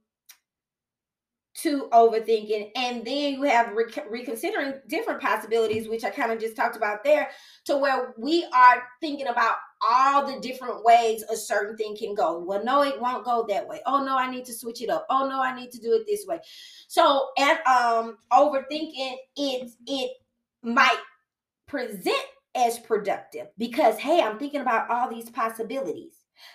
to 1.62 1.88
overthinking 1.92 2.70
and 2.76 3.04
then 3.04 3.34
you 3.34 3.42
have 3.44 3.72
reconsidering 4.10 4.74
different 4.88 5.20
possibilities 5.20 5.88
which 5.88 6.04
i 6.04 6.10
kind 6.10 6.30
of 6.30 6.38
just 6.38 6.56
talked 6.56 6.76
about 6.76 7.02
there 7.02 7.30
to 7.64 7.76
where 7.76 8.14
we 8.18 8.46
are 8.54 8.82
thinking 9.00 9.28
about 9.28 9.56
all 9.88 10.26
the 10.26 10.40
different 10.40 10.84
ways 10.84 11.22
a 11.30 11.36
certain 11.36 11.76
thing 11.76 11.96
can 11.96 12.14
go 12.14 12.38
well 12.38 12.62
no 12.64 12.82
it 12.82 13.00
won't 13.00 13.24
go 13.24 13.44
that 13.48 13.66
way 13.66 13.80
oh 13.86 14.04
no 14.04 14.16
i 14.16 14.30
need 14.30 14.44
to 14.44 14.52
switch 14.52 14.82
it 14.82 14.90
up 14.90 15.06
oh 15.10 15.28
no 15.28 15.40
i 15.40 15.54
need 15.54 15.70
to 15.70 15.78
do 15.78 15.94
it 15.94 16.06
this 16.06 16.26
way 16.26 16.38
so 16.88 17.28
and 17.38 17.58
um 17.66 18.16
overthinking 18.32 19.14
it 19.36 19.70
it 19.86 20.10
might 20.62 21.00
present 21.66 22.14
as 22.56 22.78
productive 22.78 23.48
because 23.58 23.98
hey, 23.98 24.20
I'm 24.20 24.38
thinking 24.38 24.62
about 24.62 24.90
all 24.90 25.08
these 25.08 25.30
possibilities. 25.30 26.14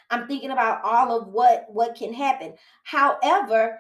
I'm 0.10 0.28
thinking 0.28 0.52
about 0.52 0.84
all 0.84 1.18
of 1.18 1.28
what 1.28 1.66
what 1.70 1.96
can 1.96 2.14
happen. 2.14 2.56
However, 2.84 3.78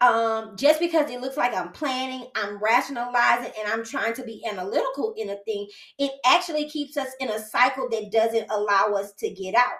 um, 0.00 0.56
just 0.56 0.80
because 0.80 1.10
it 1.10 1.20
looks 1.20 1.36
like 1.36 1.54
I'm 1.54 1.72
planning, 1.72 2.26
I'm 2.34 2.58
rationalizing, 2.58 3.52
and 3.58 3.72
I'm 3.72 3.84
trying 3.84 4.14
to 4.14 4.24
be 4.24 4.44
analytical 4.46 5.14
in 5.16 5.30
a 5.30 5.36
thing, 5.44 5.68
it 5.98 6.12
actually 6.26 6.68
keeps 6.68 6.96
us 6.96 7.08
in 7.20 7.30
a 7.30 7.38
cycle 7.38 7.88
that 7.90 8.10
doesn't 8.10 8.50
allow 8.50 8.94
us 8.94 9.12
to 9.14 9.30
get 9.30 9.54
out. 9.54 9.78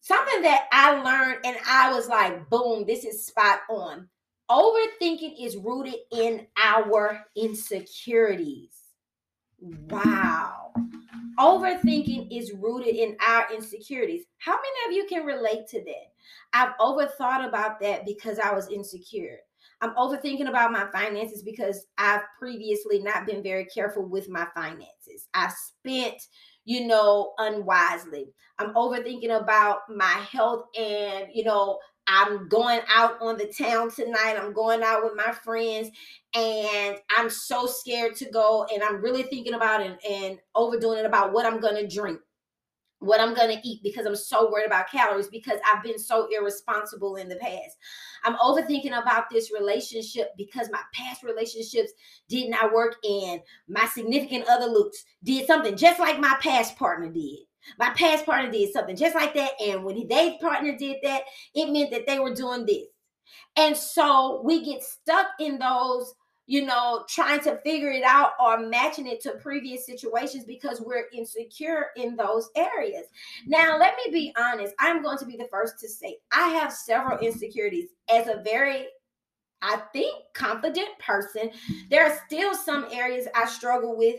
Something 0.00 0.42
that 0.42 0.68
I 0.72 1.02
learned, 1.02 1.44
and 1.44 1.56
I 1.68 1.92
was 1.92 2.08
like, 2.08 2.48
boom, 2.48 2.86
this 2.86 3.04
is 3.04 3.26
spot 3.26 3.60
on. 3.68 4.08
Overthinking 4.50 5.34
is 5.44 5.56
rooted 5.56 5.96
in 6.10 6.46
our 6.56 7.26
insecurities. 7.36 8.72
Wow. 9.60 10.72
Overthinking 11.38 12.28
is 12.30 12.52
rooted 12.52 12.94
in 12.94 13.16
our 13.20 13.46
insecurities. 13.52 14.24
How 14.38 14.56
many 14.56 14.86
of 14.86 14.96
you 14.96 15.06
can 15.08 15.26
relate 15.26 15.66
to 15.68 15.84
that? 15.84 16.12
I've 16.52 16.76
overthought 16.80 17.46
about 17.46 17.80
that 17.80 18.04
because 18.04 18.38
I 18.38 18.52
was 18.52 18.68
insecure. 18.68 19.38
I'm 19.80 19.94
overthinking 19.94 20.48
about 20.48 20.72
my 20.72 20.86
finances 20.92 21.42
because 21.42 21.86
I've 21.98 22.22
previously 22.38 23.00
not 23.00 23.26
been 23.26 23.42
very 23.42 23.64
careful 23.66 24.04
with 24.04 24.28
my 24.28 24.46
finances. 24.54 25.28
I 25.34 25.50
spent, 25.50 26.20
you 26.64 26.86
know, 26.86 27.32
unwisely. 27.38 28.26
I'm 28.58 28.74
overthinking 28.74 29.40
about 29.40 29.80
my 29.88 30.26
health 30.32 30.64
and, 30.76 31.28
you 31.32 31.44
know, 31.44 31.78
I'm 32.08 32.48
going 32.48 32.80
out 32.88 33.20
on 33.20 33.36
the 33.36 33.46
town 33.46 33.90
tonight. 33.90 34.36
I'm 34.40 34.52
going 34.52 34.82
out 34.82 35.04
with 35.04 35.12
my 35.14 35.30
friends 35.32 35.90
and 36.34 36.96
I'm 37.16 37.28
so 37.30 37.66
scared 37.66 38.16
to 38.16 38.30
go 38.30 38.66
and 38.72 38.82
I'm 38.82 39.02
really 39.02 39.24
thinking 39.24 39.54
about 39.54 39.82
it 39.82 39.98
and 40.08 40.38
overdoing 40.54 41.00
it 41.00 41.06
about 41.06 41.32
what 41.32 41.46
I'm 41.46 41.60
going 41.60 41.76
to 41.76 41.94
drink 41.94 42.18
what 43.00 43.20
I'm 43.20 43.34
going 43.34 43.56
to 43.56 43.68
eat 43.68 43.80
because 43.82 44.06
I'm 44.06 44.16
so 44.16 44.50
worried 44.50 44.66
about 44.66 44.90
calories 44.90 45.28
because 45.28 45.58
I've 45.66 45.82
been 45.82 45.98
so 45.98 46.28
irresponsible 46.36 47.16
in 47.16 47.28
the 47.28 47.36
past. 47.36 47.76
I'm 48.24 48.36
overthinking 48.36 48.98
about 49.00 49.30
this 49.30 49.52
relationship 49.52 50.30
because 50.36 50.68
my 50.70 50.80
past 50.92 51.22
relationships 51.22 51.92
did 52.28 52.50
not 52.50 52.72
work 52.72 52.96
and 53.04 53.40
my 53.68 53.86
significant 53.86 54.48
other 54.48 54.66
looks 54.66 55.04
did 55.22 55.46
something 55.46 55.76
just 55.76 56.00
like 56.00 56.18
my 56.18 56.36
past 56.40 56.76
partner 56.76 57.08
did. 57.08 57.38
My 57.78 57.90
past 57.90 58.24
partner 58.24 58.50
did 58.50 58.72
something 58.72 58.96
just 58.96 59.14
like 59.14 59.34
that. 59.34 59.52
And 59.60 59.84
when 59.84 60.06
their 60.08 60.34
partner 60.40 60.76
did 60.76 60.96
that, 61.02 61.22
it 61.54 61.70
meant 61.70 61.90
that 61.90 62.06
they 62.06 62.18
were 62.18 62.34
doing 62.34 62.66
this. 62.66 62.86
And 63.56 63.76
so 63.76 64.40
we 64.44 64.64
get 64.64 64.82
stuck 64.82 65.26
in 65.38 65.58
those 65.58 66.14
you 66.48 66.64
know, 66.64 67.04
trying 67.10 67.40
to 67.40 67.58
figure 67.58 67.90
it 67.90 68.02
out 68.02 68.32
or 68.40 68.58
matching 68.58 69.06
it 69.06 69.20
to 69.20 69.32
previous 69.32 69.84
situations 69.84 70.44
because 70.46 70.80
we're 70.80 71.04
insecure 71.12 71.88
in 71.94 72.16
those 72.16 72.48
areas. 72.56 73.04
Now, 73.46 73.78
let 73.78 73.94
me 73.96 74.10
be 74.10 74.34
honest. 74.36 74.74
I'm 74.78 75.02
going 75.02 75.18
to 75.18 75.26
be 75.26 75.36
the 75.36 75.46
first 75.50 75.78
to 75.80 75.88
say 75.88 76.16
I 76.32 76.48
have 76.48 76.72
several 76.72 77.18
insecurities 77.18 77.90
as 78.10 78.26
a 78.28 78.42
very 78.42 78.86
I 79.60 79.76
think 79.92 80.14
confident 80.34 80.88
person. 80.98 81.50
There 81.90 82.06
are 82.06 82.18
still 82.26 82.54
some 82.54 82.86
areas 82.92 83.28
I 83.34 83.44
struggle 83.46 83.96
with 83.96 84.16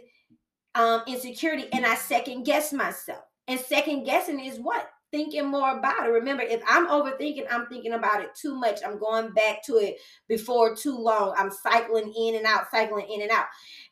um 0.75 1.01
insecurity 1.07 1.67
and 1.73 1.83
I 1.83 1.95
second 1.95 2.43
guess 2.43 2.71
myself. 2.71 3.23
And 3.47 3.59
second 3.59 4.03
guessing 4.03 4.39
is 4.39 4.59
what? 4.59 4.87
Thinking 5.11 5.47
more 5.47 5.77
about 5.77 6.05
it. 6.05 6.11
Remember, 6.11 6.43
if 6.43 6.61
I'm 6.67 6.87
overthinking, 6.87 7.45
I'm 7.49 7.67
thinking 7.67 7.93
about 7.93 8.21
it 8.21 8.35
too 8.35 8.55
much. 8.55 8.79
I'm 8.85 8.99
going 8.99 9.31
back 9.33 9.63
to 9.65 9.77
it 9.77 9.97
before 10.27 10.75
too 10.75 10.97
long. 10.97 11.33
I'm 11.37 11.51
cycling 11.51 12.13
in 12.17 12.35
and 12.35 12.45
out, 12.45 12.71
cycling 12.71 13.07
in 13.09 13.21
and 13.21 13.31
out. 13.31 13.45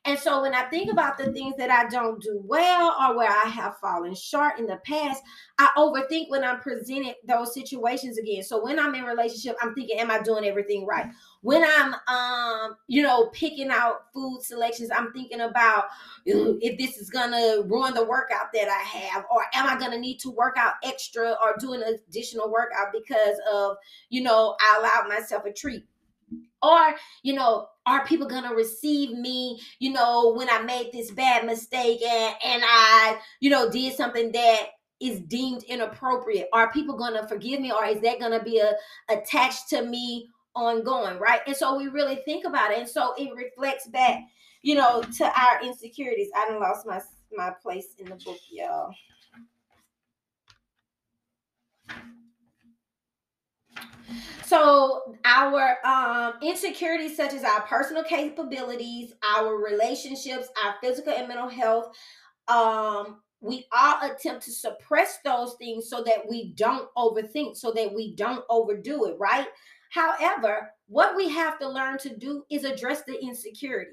And 0.05 0.17
so 0.17 0.41
when 0.41 0.53
I 0.53 0.63
think 0.63 0.89
about 0.89 1.17
the 1.17 1.33
things 1.33 1.55
that 1.57 1.69
I 1.69 1.89
don't 1.89 2.21
do 2.21 2.41
well 2.45 2.95
or 2.97 3.17
where 3.17 3.29
I 3.29 3.49
have 3.49 3.77
fallen 3.77 4.15
short 4.15 4.57
in 4.57 4.65
the 4.65 4.77
past, 4.85 5.21
I 5.59 5.69
overthink 5.77 6.29
when 6.29 6.45
I'm 6.45 6.61
presented 6.61 7.15
those 7.27 7.53
situations 7.53 8.17
again. 8.17 8.41
So 8.43 8.63
when 8.63 8.79
I'm 8.79 8.95
in 8.95 9.03
relationship, 9.03 9.57
I'm 9.61 9.75
thinking, 9.75 9.99
am 9.99 10.09
I 10.09 10.21
doing 10.21 10.45
everything 10.45 10.85
right? 10.85 11.07
When 11.41 11.61
I'm 11.61 11.95
um, 12.07 12.77
you 12.87 13.03
know, 13.03 13.27
picking 13.33 13.69
out 13.69 14.05
food 14.13 14.39
selections, 14.43 14.91
I'm 14.95 15.11
thinking 15.11 15.41
about 15.41 15.85
if 16.25 16.77
this 16.77 16.97
is 16.97 17.09
gonna 17.09 17.63
ruin 17.65 17.93
the 17.93 18.05
workout 18.05 18.53
that 18.53 18.69
I 18.69 18.83
have, 18.83 19.25
or 19.29 19.43
am 19.53 19.67
I 19.67 19.77
gonna 19.77 19.99
need 19.99 20.19
to 20.19 20.31
work 20.31 20.55
out 20.57 20.75
extra 20.85 21.35
or 21.41 21.55
do 21.59 21.73
an 21.73 21.83
additional 21.83 22.49
workout 22.49 22.93
because 22.93 23.37
of, 23.51 23.75
you 24.09 24.23
know, 24.23 24.55
I 24.61 24.77
allowed 24.79 25.09
myself 25.09 25.43
a 25.45 25.51
treat 25.51 25.85
or 26.61 26.95
you 27.23 27.33
know 27.33 27.67
are 27.85 28.05
people 28.05 28.27
gonna 28.27 28.53
receive 28.53 29.11
me 29.11 29.59
you 29.79 29.91
know 29.91 30.33
when 30.35 30.49
i 30.49 30.61
made 30.61 30.89
this 30.91 31.11
bad 31.11 31.45
mistake 31.45 32.01
and 32.01 32.35
and 32.43 32.63
i 32.65 33.17
you 33.39 33.49
know 33.49 33.69
did 33.69 33.93
something 33.93 34.31
that 34.31 34.67
is 34.99 35.19
deemed 35.21 35.63
inappropriate? 35.63 36.47
Are 36.53 36.71
people 36.71 36.97
gonna 36.97 37.27
forgive 37.27 37.59
me 37.59 37.71
or 37.71 37.85
is 37.85 38.01
that 38.01 38.19
gonna 38.19 38.43
be 38.43 38.59
a, 38.59 38.73
attached 39.09 39.69
to 39.69 39.83
me 39.83 40.29
ongoing 40.55 41.19
right? 41.19 41.41
And 41.45 41.55
so 41.55 41.77
we 41.77 41.87
really 41.87 42.17
think 42.25 42.45
about 42.45 42.71
it 42.71 42.79
and 42.79 42.89
so 42.89 43.13
it 43.17 43.29
reflects 43.35 43.87
back 43.87 44.21
you 44.63 44.75
know 44.75 45.03
to 45.17 45.25
our 45.25 45.61
insecurities. 45.63 46.29
I 46.35 46.49
done 46.49 46.59
lost 46.59 46.87
my 46.87 47.01
my 47.31 47.51
place 47.61 47.87
in 47.99 48.09
the 48.09 48.15
book 48.15 48.39
y'all 48.49 48.93
So 54.45 55.15
our 55.25 55.77
um, 55.85 56.35
insecurities, 56.41 57.17
such 57.17 57.33
as 57.33 57.43
our 57.43 57.61
personal 57.61 58.03
capabilities, 58.03 59.13
our 59.35 59.57
relationships, 59.57 60.47
our 60.63 60.75
physical 60.81 61.13
and 61.13 61.27
mental 61.27 61.49
health, 61.49 61.95
um, 62.47 63.21
we 63.41 63.65
all 63.71 64.09
attempt 64.09 64.45
to 64.45 64.51
suppress 64.51 65.19
those 65.23 65.55
things 65.59 65.89
so 65.89 66.01
that 66.03 66.27
we 66.29 66.53
don't 66.53 66.87
overthink, 66.97 67.57
so 67.57 67.71
that 67.73 67.93
we 67.93 68.15
don't 68.15 68.43
overdo 68.49 69.05
it, 69.05 69.15
right? 69.19 69.47
However, 69.91 70.71
what 70.87 71.15
we 71.15 71.29
have 71.29 71.59
to 71.59 71.69
learn 71.69 71.97
to 71.99 72.15
do 72.15 72.43
is 72.49 72.63
address 72.63 73.03
the 73.03 73.21
insecurity. 73.21 73.91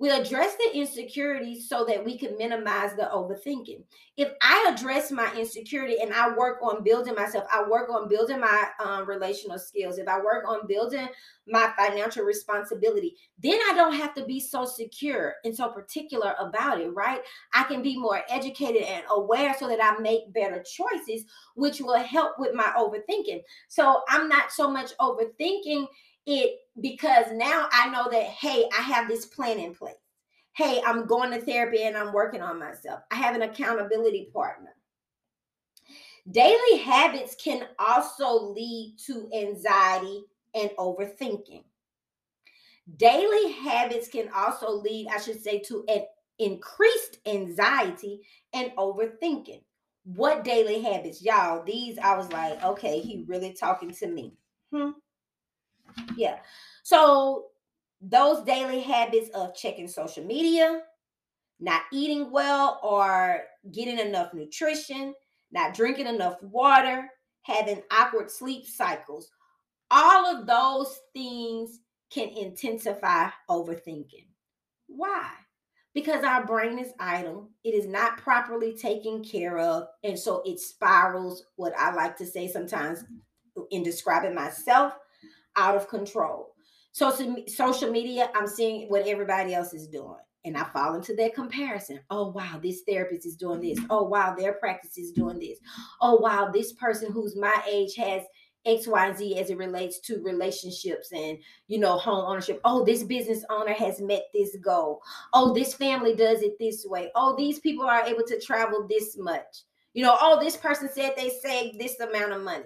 We 0.00 0.10
address 0.10 0.56
the 0.56 0.76
insecurities 0.76 1.68
so 1.68 1.84
that 1.84 2.04
we 2.04 2.18
can 2.18 2.36
minimize 2.36 2.94
the 2.96 3.08
overthinking. 3.12 3.84
If 4.16 4.32
I 4.42 4.72
address 4.72 5.10
my 5.10 5.32
insecurity 5.36 5.96
and 6.00 6.12
I 6.12 6.36
work 6.36 6.58
on 6.62 6.82
building 6.82 7.14
myself, 7.14 7.44
I 7.52 7.62
work 7.68 7.90
on 7.90 8.08
building 8.08 8.40
my 8.40 8.68
um, 8.84 9.08
relational 9.08 9.58
skills, 9.58 9.98
if 9.98 10.08
I 10.08 10.18
work 10.18 10.48
on 10.48 10.66
building 10.66 11.06
my 11.46 11.72
financial 11.76 12.24
responsibility, 12.24 13.14
then 13.42 13.58
I 13.70 13.74
don't 13.74 13.94
have 13.94 14.14
to 14.14 14.24
be 14.24 14.40
so 14.40 14.64
secure 14.64 15.34
and 15.44 15.54
so 15.54 15.68
particular 15.68 16.34
about 16.40 16.80
it, 16.80 16.88
right? 16.88 17.20
I 17.52 17.64
can 17.64 17.82
be 17.82 17.98
more 17.98 18.22
educated 18.28 18.82
and 18.82 19.04
aware 19.10 19.54
so 19.58 19.68
that 19.68 19.82
I 19.82 20.00
make 20.00 20.32
better 20.32 20.62
choices, 20.62 21.24
which 21.54 21.80
will 21.80 21.98
help 21.98 22.38
with 22.38 22.54
my 22.54 22.72
overthinking. 22.76 23.42
So 23.68 24.02
I'm 24.08 24.28
not 24.28 24.50
so 24.50 24.70
much 24.70 24.90
overthinking 24.98 25.86
it 26.26 26.58
because 26.80 27.26
now 27.32 27.68
I 27.72 27.88
know 27.90 28.08
that, 28.10 28.24
hey, 28.24 28.64
I 28.76 28.82
have 28.82 29.08
this 29.08 29.26
plan 29.26 29.58
in 29.58 29.74
place. 29.74 29.94
Hey, 30.56 30.80
I'm 30.86 31.06
going 31.06 31.30
to 31.32 31.40
therapy 31.40 31.82
and 31.82 31.96
I'm 31.96 32.12
working 32.12 32.40
on 32.40 32.58
myself. 32.58 33.00
I 33.10 33.16
have 33.16 33.34
an 33.34 33.42
accountability 33.42 34.30
partner. 34.32 34.74
Daily 36.30 36.78
habits 36.78 37.34
can 37.34 37.66
also 37.78 38.52
lead 38.52 38.96
to 39.06 39.28
anxiety 39.34 40.24
and 40.54 40.70
overthinking. 40.78 41.64
Daily 42.96 43.52
habits 43.52 44.08
can 44.08 44.28
also 44.34 44.70
lead, 44.70 45.08
I 45.08 45.18
should 45.18 45.42
say, 45.42 45.58
to 45.60 45.84
an 45.88 46.04
increased 46.38 47.18
anxiety 47.26 48.20
and 48.52 48.70
overthinking. 48.76 49.62
What 50.04 50.44
daily 50.44 50.82
habits? 50.82 51.22
Y'all, 51.22 51.64
these 51.64 51.98
I 51.98 52.16
was 52.16 52.30
like, 52.30 52.62
okay, 52.62 53.00
he 53.00 53.24
really 53.26 53.52
talking 53.52 53.90
to 53.90 54.06
me. 54.06 54.34
Hmm. 54.72 54.90
Yeah. 56.16 56.38
So 56.82 57.46
those 58.00 58.44
daily 58.44 58.80
habits 58.80 59.30
of 59.30 59.54
checking 59.54 59.88
social 59.88 60.24
media, 60.24 60.82
not 61.60 61.82
eating 61.92 62.30
well 62.30 62.80
or 62.82 63.40
getting 63.72 63.98
enough 63.98 64.34
nutrition, 64.34 65.14
not 65.52 65.74
drinking 65.74 66.06
enough 66.06 66.42
water, 66.42 67.08
having 67.42 67.82
awkward 67.90 68.30
sleep 68.30 68.66
cycles, 68.66 69.30
all 69.90 70.26
of 70.26 70.46
those 70.46 70.98
things 71.12 71.80
can 72.10 72.28
intensify 72.28 73.28
overthinking. 73.48 74.26
Why? 74.86 75.30
Because 75.94 76.24
our 76.24 76.44
brain 76.44 76.78
is 76.78 76.92
idle, 76.98 77.50
it 77.62 77.72
is 77.72 77.86
not 77.86 78.18
properly 78.18 78.74
taken 78.74 79.22
care 79.22 79.58
of, 79.58 79.86
and 80.02 80.18
so 80.18 80.42
it 80.44 80.58
spirals, 80.58 81.44
what 81.56 81.72
I 81.78 81.94
like 81.94 82.16
to 82.16 82.26
say 82.26 82.48
sometimes 82.48 83.04
in 83.70 83.84
describing 83.84 84.34
myself, 84.34 84.94
out 85.56 85.76
of 85.76 85.88
control. 85.88 86.54
So 86.92 87.10
social 87.48 87.90
media, 87.90 88.30
I'm 88.34 88.46
seeing 88.46 88.88
what 88.88 89.06
everybody 89.06 89.54
else 89.54 89.74
is 89.74 89.88
doing. 89.88 90.18
And 90.46 90.58
I 90.58 90.64
fall 90.64 90.94
into 90.94 91.14
that 91.16 91.34
comparison. 91.34 92.00
Oh, 92.10 92.30
wow, 92.30 92.60
this 92.62 92.82
therapist 92.86 93.26
is 93.26 93.36
doing 93.36 93.60
this. 93.60 93.78
Oh, 93.88 94.02
wow, 94.02 94.34
their 94.36 94.52
practice 94.52 94.98
is 94.98 95.10
doing 95.10 95.38
this. 95.38 95.58
Oh, 96.02 96.16
wow, 96.16 96.50
this 96.52 96.74
person 96.74 97.10
who's 97.10 97.34
my 97.34 97.62
age 97.66 97.94
has 97.96 98.22
X, 98.66 98.86
Y, 98.86 99.06
and 99.06 99.16
Z 99.16 99.38
as 99.38 99.50
it 99.50 99.58
relates 99.58 100.00
to 100.00 100.22
relationships 100.22 101.12
and 101.12 101.38
you 101.66 101.78
know 101.78 101.98
home 101.98 102.24
ownership. 102.26 102.60
Oh, 102.64 102.84
this 102.84 103.02
business 103.02 103.44
owner 103.50 103.72
has 103.72 104.00
met 104.00 104.24
this 104.32 104.56
goal. 104.62 105.00
Oh, 105.32 105.52
this 105.52 105.74
family 105.74 106.14
does 106.14 106.42
it 106.42 106.58
this 106.58 106.84
way. 106.88 107.10
Oh, 107.14 107.34
these 107.36 107.60
people 107.60 107.86
are 107.86 108.04
able 108.06 108.24
to 108.26 108.40
travel 108.40 108.86
this 108.88 109.16
much. 109.18 109.64
You 109.92 110.02
know, 110.02 110.16
oh, 110.20 110.42
this 110.42 110.56
person 110.56 110.88
said 110.92 111.12
they 111.16 111.30
saved 111.30 111.78
this 111.78 112.00
amount 112.00 112.32
of 112.32 112.42
money. 112.42 112.64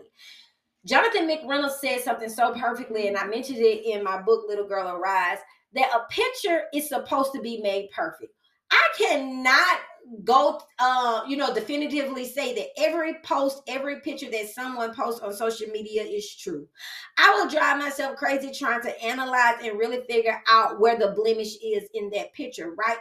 Jonathan 0.86 1.28
McReynolds 1.28 1.78
said 1.80 2.00
something 2.00 2.28
so 2.28 2.54
perfectly, 2.54 3.08
and 3.08 3.16
I 3.16 3.26
mentioned 3.26 3.58
it 3.58 3.84
in 3.84 4.04
my 4.04 4.22
book, 4.22 4.44
Little 4.48 4.66
Girl 4.66 4.88
Arise, 4.88 5.38
that 5.74 5.90
a 5.94 6.10
picture 6.12 6.64
is 6.72 6.88
supposed 6.88 7.32
to 7.32 7.40
be 7.40 7.60
made 7.60 7.90
perfect. 7.90 8.32
I 8.70 8.88
cannot 8.96 9.78
go 10.24 10.58
uh 10.78 11.22
you 11.28 11.36
know 11.36 11.52
definitively 11.52 12.24
say 12.24 12.54
that 12.54 12.68
every 12.78 13.14
post 13.22 13.62
every 13.68 14.00
picture 14.00 14.30
that 14.30 14.48
someone 14.48 14.94
posts 14.94 15.20
on 15.20 15.34
social 15.34 15.66
media 15.68 16.02
is 16.02 16.34
true. 16.36 16.66
I 17.18 17.30
will 17.34 17.50
drive 17.50 17.78
myself 17.78 18.16
crazy 18.16 18.50
trying 18.50 18.80
to 18.82 19.04
analyze 19.04 19.56
and 19.62 19.78
really 19.78 20.00
figure 20.08 20.40
out 20.48 20.80
where 20.80 20.98
the 20.98 21.12
blemish 21.14 21.56
is 21.62 21.88
in 21.94 22.10
that 22.10 22.32
picture 22.32 22.74
right? 22.78 22.96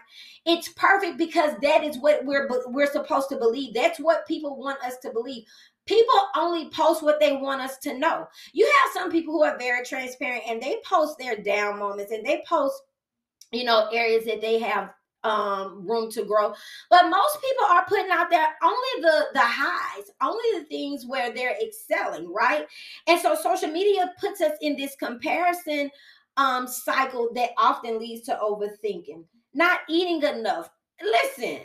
It's 0.46 0.70
perfect 0.70 1.18
because 1.18 1.54
that 1.62 1.84
is 1.84 1.98
what 1.98 2.26
we're 2.26 2.50
we're 2.68 2.92
supposed 2.92 3.30
to 3.30 3.38
believe. 3.38 3.74
That's 3.74 4.00
what 4.00 4.28
people 4.28 4.58
want 4.58 4.84
us 4.84 4.98
to 5.04 5.12
believe 5.12 5.44
people 5.88 6.14
only 6.36 6.70
post 6.70 7.02
what 7.04 7.20
they 7.20 7.36
want 7.36 7.62
us 7.62 7.78
to 7.80 7.98
know. 7.98 8.28
You 8.54 8.66
have 8.66 8.94
some 8.94 9.12
people 9.12 9.34
who 9.34 9.44
are 9.44 9.58
very 9.58 9.84
transparent 9.86 10.44
and 10.48 10.62
they 10.62 10.78
post 10.86 11.18
their 11.18 11.38
down 11.38 11.80
moments 11.80 12.12
and 12.12 12.26
they 12.26 12.44
post 12.48 12.76
you 13.52 13.64
know 13.64 13.88
areas 13.94 14.26
that 14.26 14.42
they 14.42 14.60
have 14.60 14.94
um 15.24 15.88
room 15.88 16.12
to 16.12 16.24
grow. 16.24 16.54
But 16.90 17.10
most 17.10 17.38
people 17.42 17.66
are 17.70 17.86
putting 17.88 18.12
out 18.12 18.30
there 18.30 18.48
only 18.64 19.02
the 19.02 19.26
the 19.34 19.42
highs 19.44 20.06
only 20.22 20.60
the 20.60 20.66
things 20.66 21.06
where 21.08 21.34
they're 21.34 21.58
excelling 21.62 22.32
right? 22.34 22.66
And 23.08 23.20
so 23.20 23.36
social 23.36 23.70
media 23.70 24.14
puts 24.20 24.42
us 24.42 24.54
in 24.62 24.76
this 24.76 24.96
comparison 24.96 25.90
um 26.38 26.68
cycle 26.68 27.30
that 27.34 27.52
often 27.58 28.00
leads 28.00 28.24
to 28.28 28.40
overthinking. 28.42 29.24
Not 29.54 29.80
eating 29.90 30.22
enough. 30.22 30.70
Listen 31.02 31.62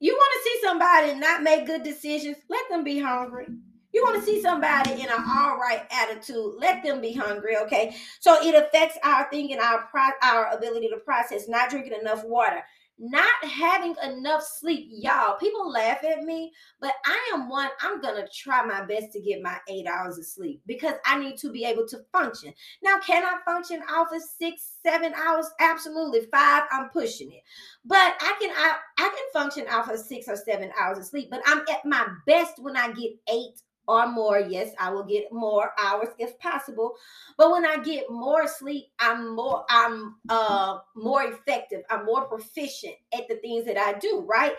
you 0.00 0.14
want 0.14 0.32
to 0.32 0.50
see 0.50 0.60
somebody 0.66 1.14
not 1.14 1.42
make 1.42 1.66
good 1.66 1.82
decisions? 1.82 2.38
Let 2.48 2.68
them 2.70 2.82
be 2.84 2.98
hungry. 2.98 3.46
You 3.92 4.02
want 4.04 4.20
to 4.20 4.24
see 4.24 4.40
somebody 4.40 4.92
in 4.92 5.08
an 5.08 5.24
all 5.28 5.58
right 5.58 5.82
attitude, 5.90 6.54
let 6.58 6.82
them 6.82 7.00
be 7.00 7.12
hungry, 7.12 7.56
okay? 7.58 7.96
So 8.20 8.36
it 8.40 8.54
affects 8.54 8.96
our 9.02 9.28
thinking, 9.30 9.58
our 9.58 9.88
pro- 9.90 10.18
our 10.22 10.46
ability 10.56 10.88
to 10.90 10.98
process, 10.98 11.48
not 11.48 11.70
drinking 11.70 11.98
enough 12.00 12.24
water, 12.24 12.62
not 13.00 13.44
having 13.44 13.94
enough 14.04 14.42
sleep. 14.42 14.88
Y'all, 14.90 15.36
people 15.38 15.70
laugh 15.70 16.04
at 16.04 16.22
me, 16.22 16.52
but 16.80 16.92
I 17.06 17.30
am 17.32 17.48
one, 17.48 17.70
I'm 17.80 18.00
to 18.02 18.28
try 18.34 18.62
my 18.64 18.84
best 18.84 19.12
to 19.12 19.20
get 19.20 19.42
my 19.42 19.56
eight 19.68 19.86
hours 19.86 20.18
of 20.18 20.26
sleep 20.26 20.60
because 20.66 20.94
I 21.06 21.18
need 21.18 21.38
to 21.38 21.50
be 21.50 21.64
able 21.64 21.86
to 21.88 22.00
function. 22.12 22.52
Now, 22.82 22.98
can 22.98 23.24
I 23.24 23.38
function 23.44 23.82
off 23.90 24.08
of 24.12 24.22
six, 24.22 24.74
seven 24.84 25.14
hours? 25.14 25.50
Absolutely. 25.60 26.26
Five, 26.30 26.64
I'm 26.70 26.90
pushing 26.90 27.32
it. 27.32 27.42
But 27.84 28.14
I 28.20 28.36
can 28.38 28.50
I, 28.54 28.76
I 28.98 29.08
can 29.08 29.42
function 29.42 29.66
off 29.68 29.90
of 29.90 29.98
six 29.98 30.28
or 30.28 30.36
seven 30.36 30.70
hours 30.78 30.98
of 30.98 31.06
sleep, 31.06 31.28
but 31.30 31.40
I'm 31.46 31.60
at 31.70 31.84
my 31.86 32.06
best 32.26 32.62
when 32.62 32.76
I 32.76 32.92
get 32.92 33.12
eight 33.32 33.62
or 33.86 34.06
more. 34.10 34.38
Yes, 34.38 34.72
I 34.78 34.90
will 34.90 35.04
get 35.04 35.32
more 35.32 35.72
hours 35.78 36.08
if 36.18 36.38
possible. 36.38 36.94
But 37.36 37.50
when 37.50 37.64
I 37.64 37.78
get 37.78 38.10
more 38.10 38.46
sleep, 38.46 38.86
I'm 38.98 39.34
more 39.34 39.64
I'm 39.68 40.16
uh 40.28 40.78
more 40.94 41.22
effective. 41.24 41.82
I'm 41.90 42.06
more 42.06 42.26
proficient 42.26 42.94
at 43.12 43.28
the 43.28 43.36
things 43.36 43.64
that 43.66 43.78
I 43.78 43.98
do, 43.98 44.24
right? 44.28 44.54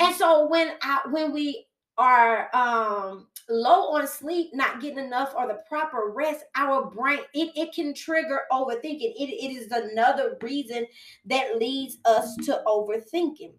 And 0.00 0.14
so 0.16 0.48
when 0.48 0.72
I 0.82 1.00
when 1.10 1.32
we 1.32 1.66
are 1.98 2.48
um 2.54 3.26
low 3.48 3.92
on 3.94 4.06
sleep 4.06 4.50
not 4.54 4.80
getting 4.80 5.04
enough 5.04 5.34
or 5.36 5.46
the 5.46 5.58
proper 5.68 6.10
rest 6.14 6.44
our 6.56 6.90
brain 6.90 7.18
it, 7.34 7.50
it 7.54 7.74
can 7.74 7.92
trigger 7.92 8.40
overthinking 8.50 9.12
it, 9.14 9.28
it 9.28 9.54
is 9.54 9.70
another 9.70 10.38
reason 10.40 10.86
that 11.26 11.58
leads 11.58 11.98
us 12.06 12.34
to 12.36 12.62
overthinking 12.66 13.52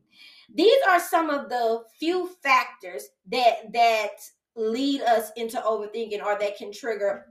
these 0.54 0.78
are 0.90 1.00
some 1.00 1.30
of 1.30 1.50
the 1.50 1.84
few 2.00 2.28
factors 2.42 3.10
that 3.32 3.72
that 3.72 4.18
lead 4.56 5.02
us 5.02 5.32
into 5.36 5.58
overthinking 5.58 6.24
or 6.24 6.38
that 6.40 6.58
can 6.58 6.72
trigger 6.72 7.26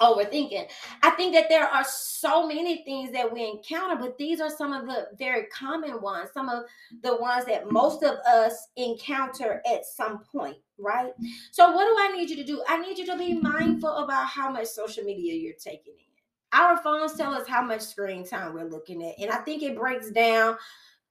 overthinking. 0.00 0.68
I 1.02 1.10
think 1.10 1.34
that 1.34 1.48
there 1.48 1.66
are 1.66 1.84
so 1.84 2.46
many 2.46 2.82
things 2.84 3.12
that 3.12 3.30
we 3.30 3.44
encounter, 3.44 3.96
but 3.96 4.16
these 4.18 4.40
are 4.40 4.50
some 4.50 4.72
of 4.72 4.86
the 4.86 5.08
very 5.18 5.46
common 5.46 6.00
ones, 6.00 6.30
some 6.32 6.48
of 6.48 6.64
the 7.02 7.16
ones 7.16 7.44
that 7.46 7.70
most 7.70 8.02
of 8.02 8.16
us 8.26 8.68
encounter 8.76 9.62
at 9.70 9.84
some 9.84 10.20
point, 10.20 10.56
right? 10.78 11.12
So, 11.50 11.72
what 11.72 11.84
do 11.84 11.96
I 11.98 12.16
need 12.16 12.30
you 12.30 12.36
to 12.36 12.44
do? 12.44 12.62
I 12.68 12.78
need 12.78 12.98
you 12.98 13.06
to 13.06 13.18
be 13.18 13.34
mindful 13.34 13.96
about 13.96 14.26
how 14.28 14.50
much 14.50 14.68
social 14.68 15.04
media 15.04 15.34
you're 15.34 15.54
taking 15.54 15.94
in. 15.94 16.58
Our 16.58 16.76
phones 16.78 17.14
tell 17.14 17.32
us 17.32 17.48
how 17.48 17.62
much 17.62 17.80
screen 17.80 18.26
time 18.26 18.54
we're 18.54 18.68
looking 18.68 19.02
at, 19.02 19.14
and 19.18 19.30
I 19.30 19.36
think 19.38 19.62
it 19.62 19.76
breaks 19.76 20.10
down 20.10 20.56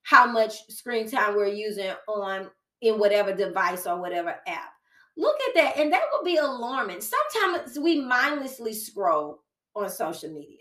how 0.03 0.25
much 0.25 0.67
screen 0.69 1.09
time 1.09 1.35
we're 1.35 1.47
using 1.47 1.91
on 2.07 2.49
in 2.81 2.97
whatever 2.97 3.33
device 3.35 3.85
or 3.85 3.99
whatever 3.99 4.35
app. 4.47 4.73
Look 5.17 5.37
at 5.49 5.55
that. 5.55 5.77
And 5.77 5.91
that 5.91 6.03
would 6.11 6.25
be 6.25 6.37
alarming. 6.37 7.01
Sometimes 7.01 7.77
we 7.77 8.01
mindlessly 8.01 8.73
scroll 8.73 9.43
on 9.75 9.89
social 9.89 10.31
media. 10.31 10.57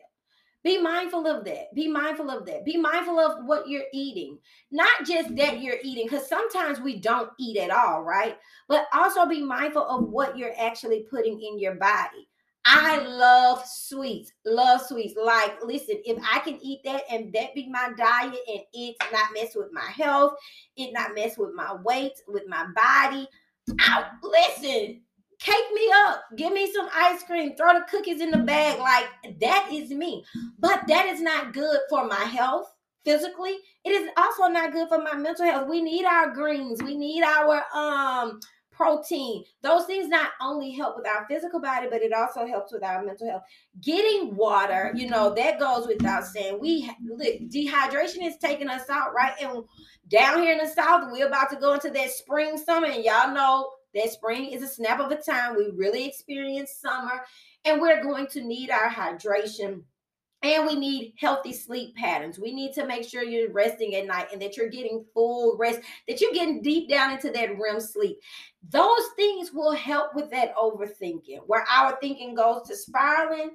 Be 0.63 0.79
mindful 0.79 1.27
of 1.27 1.45
that. 1.47 1.75
Be 1.75 1.89
mindful 1.89 2.31
of 2.31 2.45
that. 2.45 2.67
Be 2.67 2.77
mindful 2.77 3.19
of 3.19 3.47
what 3.47 3.67
you're 3.67 3.85
eating. 3.95 4.39
Not 4.71 5.07
just 5.07 5.35
that 5.37 5.55
mm-hmm. 5.55 5.63
you're 5.63 5.79
eating, 5.83 6.07
because 6.07 6.29
sometimes 6.29 6.81
we 6.81 7.01
don't 7.01 7.31
eat 7.39 7.57
at 7.57 7.71
all, 7.71 8.03
right? 8.03 8.37
But 8.69 8.87
also 8.93 9.27
be 9.27 9.43
mindful 9.43 9.87
of 9.87 10.09
what 10.11 10.37
you're 10.37 10.53
actually 10.61 11.07
putting 11.11 11.41
in 11.41 11.59
your 11.59 11.77
body. 11.77 12.29
I 12.67 12.99
mm-hmm. 12.99 13.09
love 13.09 13.65
sweets, 13.67 14.33
love 14.45 14.83
sweets. 14.83 15.15
Like, 15.17 15.65
listen, 15.65 15.97
if 16.05 16.23
I 16.31 16.41
can 16.41 16.59
eat 16.63 16.81
that 16.85 17.05
and 17.11 17.33
that 17.33 17.55
be 17.55 17.71
my 17.71 17.93
diet 17.97 18.37
and 18.47 18.61
it's 18.75 18.99
not 19.11 19.33
mess 19.33 19.57
with 19.57 19.73
my 19.73 19.91
health, 19.91 20.35
it 20.77 20.93
not 20.93 21.15
mess 21.15 21.39
with 21.39 21.55
my 21.55 21.75
weight, 21.85 22.21
with 22.29 22.47
my 22.49 22.67
body, 22.77 23.27
out. 23.89 24.05
Listen, 24.23 25.01
cake 25.41 25.73
me 25.75 25.91
up, 26.07 26.23
give 26.37 26.53
me 26.53 26.71
some 26.73 26.89
ice 26.95 27.23
cream, 27.23 27.57
throw 27.57 27.73
the 27.75 27.85
cookies 27.91 28.21
in 28.21 28.31
the 28.31 28.39
bag. 28.39 28.79
Like 28.79 29.39
that 29.41 29.69
is 29.73 29.91
me. 29.91 30.25
But 30.59 30.83
that 30.89 31.07
is 31.07 31.21
not 31.21 31.53
good 31.53 31.79
for 31.89 32.07
my 32.07 32.15
health 32.25 32.73
physically. 33.05 33.57
It 33.85 33.91
is 33.91 34.11
also 34.17 34.47
not 34.47 34.73
good 34.73 34.89
for 34.89 34.99
my 34.99 35.15
mental 35.15 35.47
health. 35.47 35.69
We 35.69 35.83
need 35.83 36.05
our 36.05 36.31
greens, 36.33 36.83
we 36.83 36.97
need 36.97 37.23
our 37.23 37.63
um 37.75 38.41
protein. 38.81 39.45
Those 39.63 39.85
things 39.85 40.09
not 40.09 40.31
only 40.41 40.73
help 40.73 40.97
with 40.97 41.07
our 41.07 41.27
physical 41.29 41.61
body, 41.61 41.87
but 41.91 42.01
it 42.01 42.15
also 42.15 42.47
helps 42.47 42.73
with 42.73 42.83
our 42.83 43.05
mental 43.05 43.29
health. 43.29 43.43
Getting 43.83 44.35
water, 44.35 44.91
you 44.95 45.07
know, 45.07 45.27
mm-hmm. 45.27 45.35
that 45.37 45.61
goes 45.61 45.87
without 45.87 46.25
saying. 46.25 46.59
We 46.59 46.91
look, 47.07 47.21
dehydration 47.21 48.27
is 48.27 48.39
taking 48.39 48.71
us 48.71 48.89
out, 48.89 49.13
right? 49.15 49.35
And 49.43 49.65
down 50.09 50.43
here 50.43 50.53
in 50.53 50.65
the 50.65 50.67
south, 50.67 51.11
we're 51.13 51.27
about 51.27 51.51
to 51.51 51.57
go 51.57 51.75
into 51.75 51.91
that 51.91 52.11
spring 52.11 52.57
summer, 52.57 52.87
and 52.87 53.05
y'all 53.05 53.35
know 53.35 53.69
that 53.95 54.13
spring 54.13 54.47
is 54.47 54.63
a 54.63 54.69
snap 54.69 54.99
of 54.99 55.11
a 55.11 55.17
time. 55.21 55.57
We 55.57 55.71
really 55.77 56.07
experience 56.09 56.77
summer, 56.81 57.21
and 57.67 57.83
we're 57.83 58.03
going 58.03 58.29
to 58.29 58.41
need 58.41 58.71
our 58.71 58.89
hydration 58.89 59.83
and 60.43 60.67
we 60.67 60.75
need 60.75 61.15
healthy 61.19 61.53
sleep 61.53 61.95
patterns. 61.97 62.39
We 62.39 62.53
need 62.53 62.73
to 62.75 62.87
make 62.87 63.07
sure 63.07 63.23
you're 63.23 63.53
resting 63.53 63.95
at 63.97 64.07
night 64.07 64.29
and 64.33 64.41
that 64.41 64.57
you're 64.57 64.71
getting 64.71 65.05
full 65.13 65.57
rest, 65.59 65.81
that 66.09 66.21
you're 66.21 66.33
getting 66.33 66.63
deep 66.63 66.89
down 66.89 67.13
into 67.13 67.31
that 67.31 67.59
REM 67.59 67.81
sleep. 67.81 68.19
Those 68.71 69.07
things 69.17 69.53
will 69.53 69.73
help 69.73 70.15
with 70.15 70.31
that 70.31 70.55
overthinking. 70.57 71.41
Where 71.47 71.65
our 71.69 71.99
thinking 72.01 72.35
goes 72.35 72.63
to 72.69 72.77
spiraling, 72.77 73.51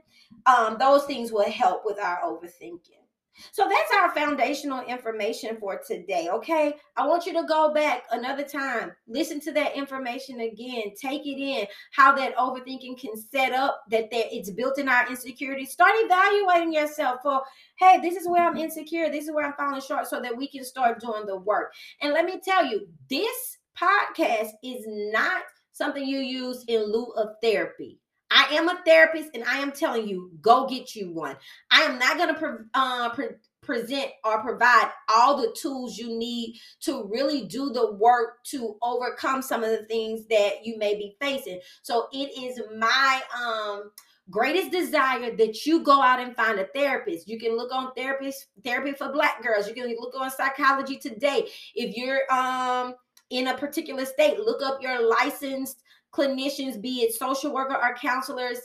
um, 0.45 0.77
those 0.77 1.05
things 1.05 1.31
will 1.31 1.49
help 1.49 1.83
with 1.85 1.99
our 1.99 2.19
overthinking. 2.21 3.04
So 3.51 3.67
that's 3.69 3.93
our 3.93 4.13
foundational 4.13 4.85
information 4.85 5.57
for 5.59 5.81
today. 5.87 6.29
Okay. 6.31 6.73
I 6.95 7.07
want 7.07 7.25
you 7.25 7.33
to 7.33 7.47
go 7.47 7.73
back 7.73 8.03
another 8.11 8.43
time, 8.43 8.91
listen 9.07 9.39
to 9.41 9.51
that 9.53 9.75
information 9.75 10.39
again, 10.41 10.93
take 10.99 11.25
it 11.25 11.39
in, 11.39 11.67
how 11.93 12.15
that 12.15 12.35
overthinking 12.37 12.99
can 12.99 13.17
set 13.17 13.53
up 13.53 13.83
that 13.91 14.09
there, 14.11 14.25
it's 14.31 14.51
built 14.51 14.79
in 14.79 14.89
our 14.89 15.07
insecurity. 15.09 15.65
Start 15.65 15.91
evaluating 15.95 16.73
yourself 16.73 17.19
for, 17.23 17.41
hey, 17.79 17.99
this 18.01 18.15
is 18.15 18.27
where 18.27 18.47
I'm 18.47 18.57
insecure, 18.57 19.09
this 19.09 19.25
is 19.25 19.31
where 19.33 19.45
I'm 19.45 19.53
falling 19.53 19.81
short, 19.81 20.07
so 20.07 20.21
that 20.21 20.35
we 20.35 20.47
can 20.47 20.63
start 20.63 20.99
doing 20.99 21.25
the 21.25 21.37
work. 21.37 21.73
And 22.01 22.13
let 22.13 22.25
me 22.25 22.39
tell 22.43 22.65
you, 22.65 22.87
this 23.09 23.57
podcast 23.79 24.51
is 24.63 24.83
not 24.87 25.43
something 25.73 26.07
you 26.07 26.19
use 26.19 26.63
in 26.67 26.91
lieu 26.91 27.11
of 27.17 27.29
therapy. 27.41 27.99
I 28.35 28.55
am 28.55 28.67
a 28.67 28.81
therapist 28.85 29.29
and 29.33 29.45
I 29.45 29.59
am 29.59 29.71
telling 29.71 30.07
you, 30.07 30.29
go 30.41 30.67
get 30.67 30.93
you 30.93 31.11
one. 31.11 31.37
I 31.71 31.83
am 31.83 31.97
not 31.97 32.17
going 32.17 32.33
to 32.33 32.39
pre- 32.39 32.65
uh, 32.73 33.09
pre- 33.11 33.29
present 33.61 34.07
or 34.25 34.41
provide 34.43 34.91
all 35.09 35.37
the 35.37 35.55
tools 35.59 35.97
you 35.97 36.19
need 36.19 36.59
to 36.81 37.07
really 37.09 37.45
do 37.45 37.71
the 37.71 37.93
work 37.93 38.43
to 38.47 38.75
overcome 38.81 39.41
some 39.41 39.63
of 39.63 39.71
the 39.71 39.85
things 39.85 40.27
that 40.27 40.65
you 40.65 40.77
may 40.77 40.95
be 40.95 41.15
facing. 41.21 41.59
So 41.81 42.07
it 42.11 42.37
is 42.37 42.61
my 42.77 43.21
um 43.41 43.91
greatest 44.29 44.71
desire 44.71 45.35
that 45.35 45.65
you 45.65 45.83
go 45.83 46.01
out 46.01 46.19
and 46.19 46.35
find 46.35 46.59
a 46.59 46.65
therapist. 46.75 47.27
You 47.27 47.39
can 47.39 47.55
look 47.55 47.71
on 47.71 47.93
therapist 47.95 48.47
therapy 48.63 48.91
for 48.91 49.11
black 49.11 49.43
girls. 49.43 49.67
You 49.67 49.73
can 49.73 49.95
look 49.99 50.13
on 50.19 50.29
psychology 50.29 50.97
today. 50.97 51.47
If 51.73 51.95
you're 51.95 52.31
um 52.31 52.95
in 53.29 53.47
a 53.47 53.57
particular 53.57 54.05
state, 54.05 54.39
look 54.39 54.61
up 54.61 54.81
your 54.81 55.07
licensed 55.07 55.81
clinicians, 56.15 56.81
be 56.81 57.01
it 57.01 57.13
social 57.13 57.53
worker 57.53 57.75
or 57.75 57.95
counselors, 57.95 58.59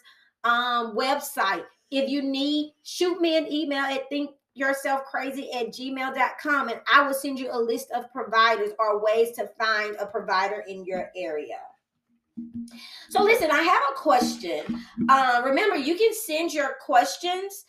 um, 0.45 0.97
website. 0.97 1.65
If 1.91 2.09
you 2.09 2.23
need, 2.23 2.75
shoot 2.83 3.21
me 3.21 3.37
an 3.37 3.51
email 3.51 3.85
at 3.85 4.09
think 4.09 4.31
yourself 4.55 5.05
crazy 5.05 5.51
at 5.53 5.69
gmail.com 5.69 6.69
and 6.69 6.81
I 6.93 7.07
will 7.07 7.15
send 7.15 7.39
you 7.39 7.51
a 7.53 7.59
list 7.59 7.91
of 7.93 8.13
providers 8.13 8.71
or 8.79 9.03
ways 9.03 9.31
to 9.37 9.49
find 9.59 9.97
a 9.97 10.07
provider 10.07 10.65
in 10.69 10.85
your 10.85 11.11
area. 11.17 11.59
So, 13.11 13.23
listen, 13.23 13.51
I 13.51 13.63
have 13.63 13.83
a 13.91 13.95
question. 13.95 14.83
Uh, 15.09 15.43
remember, 15.45 15.77
you 15.77 15.97
can 15.97 16.15
send 16.15 16.53
your 16.53 16.77
questions 16.85 17.65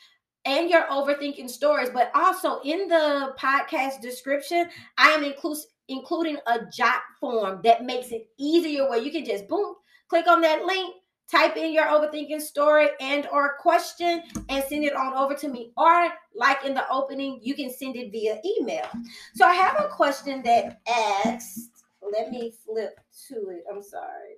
and 0.45 0.69
your 0.69 0.83
overthinking 0.83 1.49
stories, 1.49 1.89
but 1.89 2.11
also 2.15 2.61
in 2.61 2.87
the 2.87 3.33
podcast 3.39 4.01
description, 4.01 4.69
I 4.97 5.09
am 5.09 5.23
inclus- 5.23 5.65
including 5.91 6.37
a 6.47 6.59
jot 6.71 7.01
form 7.19 7.59
that 7.63 7.83
makes 7.83 8.11
it 8.11 8.27
easier 8.39 8.89
where 8.89 8.99
you 8.99 9.11
can 9.11 9.25
just 9.25 9.47
boom, 9.47 9.75
click 10.07 10.25
on 10.27 10.41
that 10.41 10.65
link, 10.65 10.95
type 11.29 11.57
in 11.57 11.73
your 11.73 11.85
overthinking 11.85 12.41
story 12.41 12.89
and 12.99 13.27
or 13.31 13.57
question 13.57 14.23
and 14.49 14.63
send 14.65 14.83
it 14.83 14.95
on 14.95 15.13
over 15.13 15.33
to 15.35 15.47
me. 15.47 15.71
Or 15.77 16.09
like 16.35 16.65
in 16.65 16.73
the 16.73 16.89
opening 16.89 17.39
you 17.41 17.55
can 17.55 17.71
send 17.71 17.95
it 17.95 18.11
via 18.11 18.39
email. 18.45 18.87
So 19.35 19.45
i 19.45 19.53
have 19.53 19.75
a 19.79 19.89
question 19.89 20.41
that 20.43 20.81
asks 20.87 21.69
let 22.01 22.31
me 22.31 22.51
flip 22.65 22.99
to 23.27 23.49
it 23.49 23.63
i'm 23.71 23.83
sorry. 23.83 24.37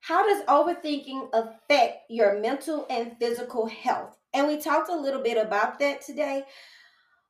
How 0.00 0.24
does 0.24 0.44
overthinking 0.46 1.28
affect 1.34 2.10
your 2.10 2.40
mental 2.40 2.86
and 2.88 3.16
physical 3.18 3.66
health? 3.66 4.16
And 4.32 4.46
we 4.46 4.58
talked 4.58 4.90
a 4.90 4.96
little 4.96 5.22
bit 5.22 5.36
about 5.36 5.78
that 5.80 6.00
today 6.00 6.44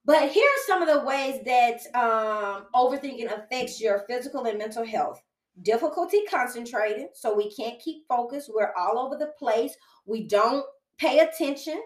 but 0.09 0.31
here 0.31 0.45
are 0.49 0.67
some 0.67 0.81
of 0.81 0.89
the 0.89 1.07
ways 1.07 1.41
that 1.45 1.81
um, 1.95 2.67
overthinking 2.75 3.31
affects 3.31 3.81
your 3.81 4.05
physical 4.09 4.47
and 4.47 4.59
mental 4.59 4.85
health 4.85 5.23
difficulty 5.63 6.23
concentrating, 6.31 7.09
so 7.13 7.35
we 7.35 7.51
can't 7.51 7.81
keep 7.81 8.07
focus. 8.09 8.49
We're 8.53 8.73
all 8.75 8.99
over 8.99 9.17
the 9.17 9.33
place. 9.39 9.77
We 10.07 10.27
don't 10.27 10.65
pay 10.99 11.19
attention. 11.19 11.81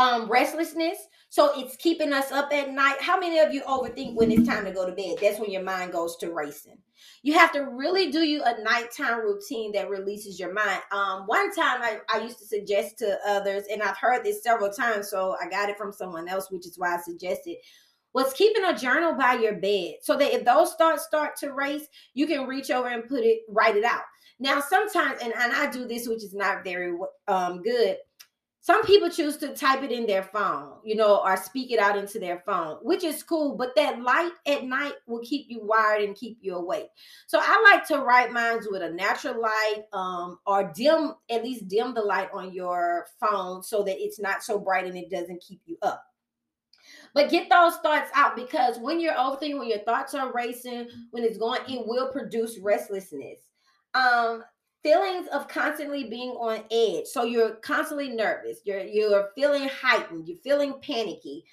Um, 0.00 0.30
restlessness, 0.30 0.96
so 1.28 1.52
it's 1.60 1.76
keeping 1.76 2.10
us 2.14 2.32
up 2.32 2.50
at 2.54 2.70
night. 2.70 2.96
How 3.00 3.20
many 3.20 3.38
of 3.38 3.52
you 3.52 3.60
overthink 3.64 4.14
when 4.14 4.32
it's 4.32 4.48
time 4.48 4.64
to 4.64 4.72
go 4.72 4.86
to 4.86 4.92
bed? 4.92 5.18
That's 5.20 5.38
when 5.38 5.50
your 5.50 5.62
mind 5.62 5.92
goes 5.92 6.16
to 6.20 6.32
racing. 6.32 6.78
You 7.22 7.34
have 7.34 7.52
to 7.52 7.66
really 7.66 8.10
do 8.10 8.20
you 8.20 8.42
a 8.42 8.62
nighttime 8.62 9.20
routine 9.20 9.72
that 9.72 9.90
releases 9.90 10.40
your 10.40 10.54
mind. 10.54 10.80
Um, 10.90 11.24
one 11.26 11.54
time 11.54 11.82
I, 11.82 11.98
I 12.10 12.22
used 12.22 12.38
to 12.38 12.46
suggest 12.46 12.96
to 13.00 13.18
others, 13.28 13.64
and 13.70 13.82
I've 13.82 13.98
heard 13.98 14.24
this 14.24 14.42
several 14.42 14.72
times, 14.72 15.10
so 15.10 15.36
I 15.38 15.50
got 15.50 15.68
it 15.68 15.76
from 15.76 15.92
someone 15.92 16.28
else, 16.28 16.50
which 16.50 16.66
is 16.66 16.78
why 16.78 16.94
I 16.94 17.00
suggested 17.00 17.56
was 18.12 18.32
keeping 18.32 18.64
a 18.64 18.76
journal 18.76 19.14
by 19.14 19.34
your 19.34 19.54
bed 19.54 19.96
so 20.02 20.16
that 20.16 20.34
if 20.34 20.44
those 20.44 20.74
thoughts 20.74 21.04
start 21.04 21.36
to 21.36 21.52
race, 21.52 21.86
you 22.14 22.26
can 22.26 22.46
reach 22.46 22.70
over 22.70 22.88
and 22.88 23.06
put 23.06 23.22
it, 23.22 23.40
write 23.48 23.76
it 23.76 23.84
out. 23.84 24.02
Now, 24.40 24.60
sometimes, 24.60 25.20
and, 25.22 25.34
and 25.34 25.52
I 25.52 25.70
do 25.70 25.86
this, 25.86 26.08
which 26.08 26.24
is 26.24 26.34
not 26.34 26.64
very 26.64 26.98
um, 27.28 27.62
good. 27.62 27.98
Some 28.62 28.84
people 28.84 29.08
choose 29.08 29.38
to 29.38 29.54
type 29.54 29.82
it 29.82 29.90
in 29.90 30.06
their 30.06 30.22
phone, 30.22 30.74
you 30.84 30.94
know, 30.94 31.22
or 31.24 31.34
speak 31.38 31.70
it 31.70 31.78
out 31.78 31.96
into 31.96 32.18
their 32.18 32.42
phone, 32.44 32.76
which 32.82 33.04
is 33.04 33.22
cool. 33.22 33.56
But 33.56 33.74
that 33.76 34.02
light 34.02 34.32
at 34.46 34.64
night 34.64 34.92
will 35.06 35.20
keep 35.20 35.46
you 35.48 35.60
wired 35.62 36.02
and 36.02 36.14
keep 36.14 36.38
you 36.42 36.56
awake. 36.56 36.88
So 37.26 37.40
I 37.42 37.70
like 37.72 37.86
to 37.88 38.04
write 38.04 38.32
mines 38.32 38.68
with 38.70 38.82
a 38.82 38.90
natural 38.90 39.40
light, 39.40 39.84
um, 39.94 40.38
or 40.46 40.70
dim, 40.74 41.14
at 41.30 41.42
least 41.42 41.68
dim 41.68 41.94
the 41.94 42.02
light 42.02 42.28
on 42.34 42.52
your 42.52 43.06
phone 43.18 43.62
so 43.62 43.82
that 43.82 43.96
it's 43.98 44.20
not 44.20 44.42
so 44.42 44.58
bright 44.58 44.84
and 44.84 44.96
it 44.96 45.10
doesn't 45.10 45.40
keep 45.40 45.62
you 45.64 45.78
up. 45.80 46.04
But 47.14 47.30
get 47.30 47.48
those 47.48 47.76
thoughts 47.76 48.10
out 48.14 48.36
because 48.36 48.78
when 48.78 49.00
you're 49.00 49.14
overthinking, 49.14 49.58
when 49.58 49.68
your 49.68 49.78
thoughts 49.80 50.14
are 50.14 50.32
racing, 50.32 50.88
when 51.12 51.24
it's 51.24 51.38
going, 51.38 51.60
it 51.66 51.86
will 51.86 52.12
produce 52.12 52.58
restlessness. 52.58 53.38
Um, 53.94 54.44
feelings 54.82 55.26
of 55.28 55.48
constantly 55.48 56.04
being 56.04 56.30
on 56.30 56.64
edge. 56.70 57.06
So 57.06 57.24
you're 57.24 57.56
constantly 57.56 58.08
nervous. 58.10 58.58
You're 58.64 58.80
you're 58.80 59.30
feeling 59.34 59.68
heightened. 59.68 60.28
You're 60.28 60.38
feeling 60.38 60.74
panicky. 60.82 61.44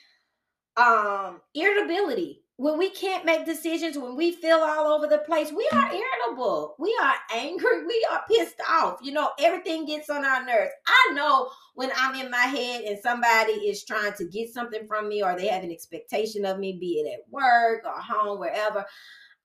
Um, 0.76 1.42
irritability 1.56 2.44
when 2.58 2.80
we 2.80 2.90
can't 2.90 3.24
make 3.24 3.46
decisions, 3.46 4.00
when 4.00 4.16
we 4.16 4.32
feel 4.32 4.58
all 4.58 4.88
over 4.88 5.06
the 5.06 5.20
place, 5.20 5.52
we 5.52 5.70
are 5.72 5.92
irritable. 5.94 6.76
We 6.80 6.98
are 7.04 7.14
angry. 7.32 7.86
We 7.86 8.08
are 8.12 8.24
pissed 8.28 8.60
off. 8.68 8.98
You 9.04 9.12
know, 9.12 9.30
everything 9.40 9.86
gets 9.86 10.10
on 10.10 10.26
our 10.26 10.44
nerves. 10.44 10.72
I 10.88 11.14
know 11.14 11.52
when 11.76 11.92
I'm 11.96 12.16
in 12.16 12.32
my 12.32 12.38
head 12.38 12.82
and 12.82 12.98
somebody 13.00 13.52
is 13.52 13.86
trying 13.86 14.14
to 14.14 14.26
get 14.26 14.52
something 14.52 14.88
from 14.88 15.08
me 15.08 15.22
or 15.22 15.38
they 15.38 15.48
have 15.48 15.64
an 15.64 15.72
expectation 15.72 16.46
of 16.46 16.58
me, 16.58 16.80
be 16.80 16.94
it 16.94 17.14
at 17.14 17.32
work 17.32 17.84
or 17.86 18.02
home, 18.02 18.40
wherever. 18.40 18.84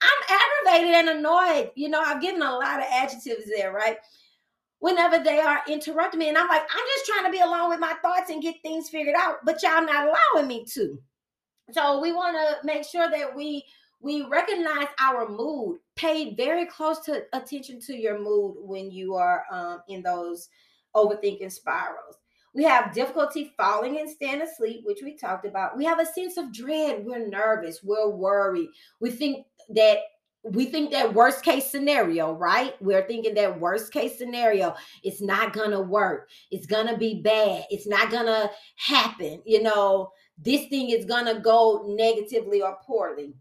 I'm 0.03 0.39
aggravated 0.67 0.95
and 0.95 1.19
annoyed. 1.19 1.71
You 1.75 1.89
know, 1.89 2.01
I've 2.01 2.23
given 2.23 2.43
a 2.43 2.53
lot 2.53 2.81
of 2.81 2.87
adjectives 2.91 3.51
there, 3.55 3.73
right? 3.73 3.97
Whenever 4.81 5.23
they 5.23 5.39
are 5.39 5.63
interrupting 5.69 6.19
me, 6.19 6.29
and 6.29 6.37
I'm 6.39 6.49
like, 6.49 6.63
I'm 6.63 6.85
just 6.97 7.07
trying 7.07 7.25
to 7.25 7.31
be 7.31 7.41
alone 7.41 7.71
with 7.71 7.79
my 7.79 7.95
thoughts 8.03 8.31
and 8.31 8.43
get 8.43 8.57
things 8.63 8.89
figured 8.89 9.15
out, 9.17 9.37
but 9.45 9.63
y'all 9.63 9.85
not 9.85 10.09
allowing 10.09 10.49
me 10.49 10.65
to. 10.75 10.99
So 11.71 12.01
we 12.01 12.13
want 12.13 12.37
to 12.37 12.67
make 12.67 12.85
sure 12.85 13.09
that 13.09 13.35
we 13.35 13.65
we 14.01 14.23
recognize 14.25 14.89
our 14.99 15.29
mood. 15.29 15.79
Pay 15.95 16.35
very 16.35 16.67
close 16.67 16.99
to 17.01 17.23
attention 17.33 17.81
to 17.83 17.97
your 17.97 18.19
mood 18.19 18.57
when 18.59 18.91
you 18.91 19.15
are 19.15 19.45
um, 19.53 19.81
in 19.89 20.03
those 20.03 20.49
overthinking 20.97 21.53
spirals. 21.53 22.17
We 22.55 22.65
have 22.65 22.93
difficulty 22.93 23.53
falling 23.57 23.99
and 23.99 24.11
staying 24.11 24.43
asleep, 24.43 24.83
which 24.85 25.01
we 25.03 25.17
talked 25.17 25.47
about. 25.47 25.77
We 25.77 25.87
have 25.87 26.01
a 26.01 26.05
sense 26.07 26.37
of 26.37 26.53
dread. 26.53 27.05
We're 27.05 27.27
nervous. 27.27 27.83
We're 27.83 28.11
worried. 28.11 28.69
We 29.01 29.11
think 29.11 29.47
that 29.71 29.99
we 30.45 30.67
think 30.67 30.91
that 30.91 31.15
worst 31.15 31.45
case 31.45 31.71
scenario, 31.71 32.33
right? 32.33 32.75
We're 32.81 33.07
thinking 33.07 33.35
that 33.35 33.61
worst 33.61 33.93
case 33.93 34.19
scenario, 34.19 34.75
it's 35.05 35.21
not 35.21 35.53
gonna 35.53 35.81
work. 35.81 36.29
It's 36.51 36.67
gonna 36.67 36.99
be 36.99 37.23
bad. 37.23 37.65
It's 37.71 37.87
not 37.87 38.11
gonna 38.11 38.51
happen. 38.77 39.41
You 39.47 39.63
know, 39.63 40.11
this 40.39 40.67
thing 40.67 40.91
is 40.91 41.07
to 41.07 41.41
go 41.43 41.85
negatively 41.97 42.61
or 42.61 42.77
poorly. 42.85 43.35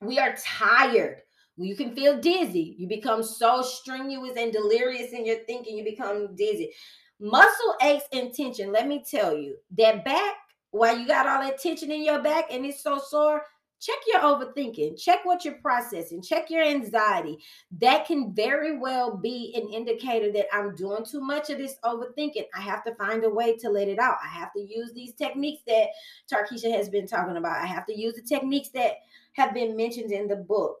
We 0.00 0.18
are 0.18 0.34
tired. 0.44 1.22
You 1.56 1.76
can 1.76 1.94
feel 1.94 2.20
dizzy. 2.20 2.74
You 2.78 2.88
become 2.88 3.22
so 3.22 3.62
strenuous 3.62 4.36
and 4.36 4.52
delirious 4.52 5.12
in 5.12 5.24
your 5.24 5.38
thinking, 5.46 5.78
you 5.78 5.84
become 5.84 6.34
dizzy. 6.34 6.72
Muscle 7.18 7.74
aches 7.82 8.04
and 8.12 8.34
tension. 8.34 8.72
Let 8.72 8.88
me 8.88 9.02
tell 9.08 9.34
you, 9.34 9.56
that 9.78 10.04
back, 10.04 10.34
while 10.72 10.98
you 10.98 11.06
got 11.06 11.26
all 11.26 11.40
that 11.42 11.58
tension 11.58 11.90
in 11.90 12.04
your 12.04 12.22
back 12.22 12.46
and 12.50 12.66
it's 12.66 12.82
so 12.82 12.98
sore, 12.98 13.42
check 13.80 13.96
your 14.06 14.20
overthinking 14.20 15.00
check 15.00 15.24
what 15.24 15.44
you're 15.44 15.54
processing 15.54 16.22
check 16.22 16.50
your 16.50 16.62
anxiety. 16.62 17.38
That 17.78 18.06
can 18.06 18.34
very 18.34 18.78
well 18.78 19.16
be 19.16 19.52
an 19.56 19.68
indicator 19.72 20.32
that 20.32 20.46
i'm 20.52 20.74
doing 20.74 21.04
too 21.04 21.20
much 21.20 21.50
of 21.50 21.58
this 21.58 21.76
overthinking. 21.84 22.46
I 22.54 22.60
have 22.60 22.84
to 22.84 22.94
find 22.94 23.24
a 23.24 23.30
way 23.30 23.56
to 23.58 23.68
let 23.68 23.88
it 23.88 23.98
out. 23.98 24.16
I 24.22 24.28
have 24.28 24.52
to 24.54 24.60
use 24.60 24.92
these 24.92 25.14
techniques 25.14 25.62
that 25.66 25.88
tarkisha 26.32 26.70
has 26.74 26.88
been 26.88 27.06
talking 27.06 27.36
about. 27.36 27.62
I 27.62 27.66
have 27.66 27.86
to 27.86 27.98
use 27.98 28.14
the 28.14 28.22
techniques 28.22 28.70
that 28.70 28.98
have 29.34 29.52
been 29.52 29.76
mentioned 29.76 30.12
in 30.12 30.28
the 30.28 30.36
book 30.36 30.78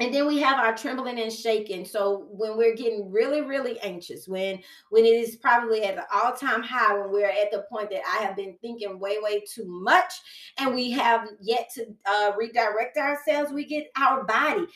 and 0.00 0.14
then 0.14 0.26
we 0.26 0.38
have 0.38 0.58
our 0.58 0.74
trembling 0.74 1.20
and 1.20 1.32
shaking. 1.32 1.84
So 1.84 2.26
when 2.30 2.56
we're 2.56 2.74
getting 2.74 3.12
really 3.12 3.42
really 3.42 3.78
anxious 3.80 4.26
when 4.26 4.60
when 4.88 5.04
it 5.04 5.14
is 5.14 5.36
probably 5.36 5.84
at 5.84 5.96
the 5.96 6.04
all-time 6.12 6.62
high 6.62 6.98
when 6.98 7.12
we're 7.12 7.28
at 7.28 7.50
the 7.52 7.64
point 7.70 7.90
that 7.90 8.02
i 8.08 8.22
have 8.22 8.36
been 8.36 8.56
thinking 8.60 8.98
way 8.98 9.18
way 9.20 9.44
too 9.52 9.64
much 9.66 10.12
and 10.58 10.74
we 10.74 10.90
have 10.90 11.28
yet 11.40 11.70
to 11.74 11.86
uh, 12.06 12.32
redirect 12.36 12.96
ourselves 12.96 13.52
we 13.52 13.64
get 13.64 13.90
our 13.98 14.24
body. 14.24 14.66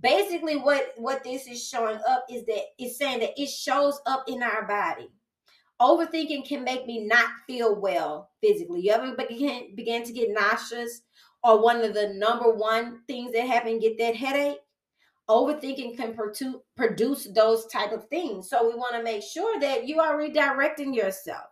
Basically 0.00 0.56
what 0.56 0.92
what 0.96 1.24
this 1.24 1.46
is 1.46 1.66
showing 1.66 1.98
up 2.08 2.26
is 2.30 2.44
that 2.46 2.62
it's 2.78 2.98
saying 2.98 3.20
that 3.20 3.40
it 3.40 3.48
shows 3.48 4.00
up 4.06 4.24
in 4.28 4.42
our 4.42 4.66
body. 4.66 5.08
Overthinking 5.80 6.46
can 6.46 6.62
make 6.62 6.86
me 6.86 7.04
not 7.06 7.28
feel 7.46 7.74
well 7.74 8.30
physically. 8.40 8.82
You 8.82 8.92
ever 8.92 9.16
begin, 9.16 9.74
begin 9.74 10.04
to 10.04 10.12
get 10.12 10.30
nauseous 10.30 11.02
or 11.42 11.60
one 11.62 11.82
of 11.82 11.94
the 11.94 12.14
number 12.14 12.50
one 12.50 13.00
things 13.06 13.32
that 13.32 13.46
happen 13.46 13.80
get 13.80 13.98
that 13.98 14.16
headache 14.16 14.58
overthinking 15.28 15.96
can 15.96 16.14
produce 16.76 17.28
those 17.34 17.66
type 17.66 17.92
of 17.92 18.06
things. 18.08 18.50
So 18.50 18.68
we 18.68 18.74
want 18.74 18.94
to 18.96 19.02
make 19.02 19.22
sure 19.22 19.58
that 19.60 19.86
you 19.86 20.00
are 20.00 20.18
redirecting 20.18 20.94
yourself. 20.94 21.44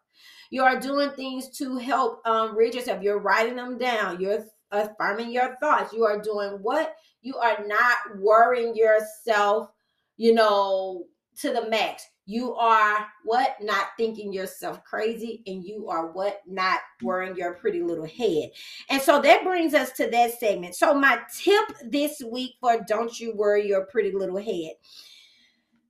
You 0.50 0.62
are 0.62 0.78
doing 0.78 1.10
things 1.10 1.48
to 1.58 1.78
help 1.78 2.26
um, 2.26 2.56
rid 2.56 2.74
yourself. 2.74 3.02
You're 3.02 3.20
writing 3.20 3.56
them 3.56 3.78
down. 3.78 4.20
You're 4.20 4.44
affirming 4.70 5.32
your 5.32 5.56
thoughts. 5.60 5.92
You 5.92 6.04
are 6.04 6.20
doing 6.20 6.58
what? 6.60 6.94
You 7.22 7.36
are 7.36 7.64
not 7.66 8.18
worrying 8.18 8.76
yourself 8.76 9.68
you 10.16 10.34
know 10.34 11.04
to 11.40 11.52
the 11.52 11.68
max 11.68 12.06
you 12.26 12.54
are 12.54 13.06
what 13.24 13.56
not 13.60 13.88
thinking 13.96 14.32
yourself 14.32 14.82
crazy 14.84 15.42
and 15.46 15.64
you 15.64 15.88
are 15.88 16.12
what 16.12 16.40
not 16.46 16.80
worrying 17.02 17.36
your 17.36 17.54
pretty 17.54 17.82
little 17.82 18.06
head. 18.06 18.50
And 18.88 19.02
so 19.02 19.20
that 19.20 19.44
brings 19.44 19.74
us 19.74 19.92
to 19.92 20.08
that 20.08 20.38
segment. 20.38 20.74
So 20.74 20.94
my 20.94 21.20
tip 21.36 21.64
this 21.84 22.22
week 22.22 22.52
for 22.60 22.80
don't 22.86 23.18
you 23.18 23.34
worry 23.34 23.66
your 23.66 23.86
pretty 23.86 24.12
little 24.12 24.38
head. 24.38 24.72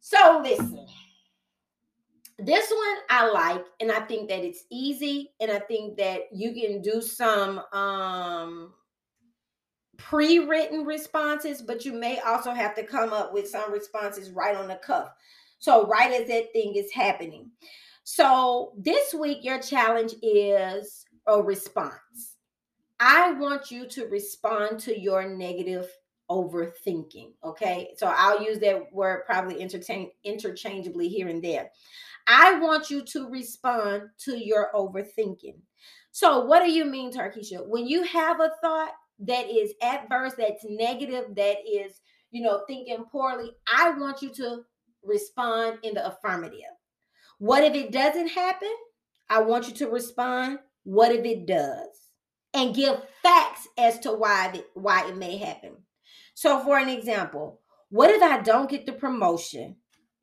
So 0.01 0.41
listen 0.43 0.87
this 2.39 2.71
one 2.71 2.97
i 3.11 3.29
like 3.31 3.65
and 3.79 3.93
i 3.93 4.01
think 4.01 4.29
that 4.29 4.43
it's 4.43 4.65
easy 4.69 5.31
and 5.39 5.53
i 5.53 5.61
think 5.61 5.97
that 5.97 6.23
you 6.33 6.53
can 6.53 6.81
do 6.83 7.01
some 7.01 7.61
um 7.73 8.73
pre-written 10.03 10.85
responses, 10.85 11.63
but 11.63 11.85
you 11.85 11.93
may 11.93 12.19
also 12.21 12.53
have 12.53 12.75
to 12.75 12.83
come 12.83 13.13
up 13.13 13.33
with 13.33 13.49
some 13.49 13.73
responses 13.73 14.31
right 14.31 14.57
on 14.57 14.69
the 14.69 14.75
cuff. 14.77 15.09
So 15.63 15.87
right 15.87 16.11
as 16.11 16.27
that 16.27 16.53
thing 16.53 16.75
is 16.75 16.91
happening. 16.91 17.49
So 18.03 18.73
this 18.77 19.15
week 19.15 19.45
your 19.45 19.61
challenge 19.61 20.13
is 20.21 21.05
a 21.29 21.41
response. 21.41 22.37
I 22.99 23.31
want 23.35 23.71
you 23.71 23.87
to 23.91 24.07
respond 24.07 24.81
to 24.81 25.01
your 25.01 25.29
negative 25.29 25.89
overthinking. 26.29 27.35
Okay. 27.45 27.95
So 27.97 28.13
I'll 28.13 28.43
use 28.43 28.59
that 28.59 28.93
word 28.93 29.23
probably 29.25 29.63
entertain 29.63 30.11
interchangeably 30.25 31.09
here 31.09 31.29
and 31.29 31.45
there. 31.45 31.71
I 32.27 32.59
want 32.59 32.91
you 32.91 33.03
to 33.03 33.29
respond 33.29 34.09
to 34.25 34.37
your 34.37 34.69
overthinking. 34.75 35.59
So, 36.11 36.45
what 36.45 36.65
do 36.65 36.73
you 36.73 36.85
mean, 36.85 37.13
Tarkisha? 37.13 37.65
When 37.67 37.87
you 37.87 38.03
have 38.03 38.41
a 38.41 38.51
thought 38.61 38.93
that 39.21 39.49
is 39.49 39.75
adverse, 39.81 40.35
that's 40.37 40.65
negative, 40.69 41.37
that 41.37 41.59
is, 41.69 42.01
you 42.33 42.43
know, 42.43 42.63
thinking 42.67 43.05
poorly, 43.11 43.53
I 43.73 43.91
want 43.91 44.23
you 44.23 44.31
to 44.31 44.65
respond 45.05 45.79
in 45.83 45.95
the 45.95 46.07
affirmative. 46.07 46.61
What 47.39 47.65
if 47.65 47.75
it 47.75 47.93
doesn't 47.93 48.29
happen? 48.29 48.73
I 49.29 49.41
want 49.41 49.69
you 49.69 49.75
to 49.75 49.91
respond. 49.91 50.59
What 50.85 51.13
if 51.13 51.25
it 51.25 51.47
does? 51.47 51.89
And 52.55 52.75
give 52.75 53.03
facts 53.23 53.67
as 53.79 53.99
to 54.01 54.13
why 54.13 54.53
it, 54.55 54.67
why 54.75 55.09
it 55.09 55.17
may 55.17 55.39
happen. 55.39 55.77
So, 56.35 56.61
for 56.61 56.79
an 56.79 56.89
example, 56.89 57.61
what 57.89 58.11
if 58.11 58.23
I 58.23 58.41
don't 58.41 58.71
get 58.71 58.87
the 58.87 58.93
promotion? 58.93 59.77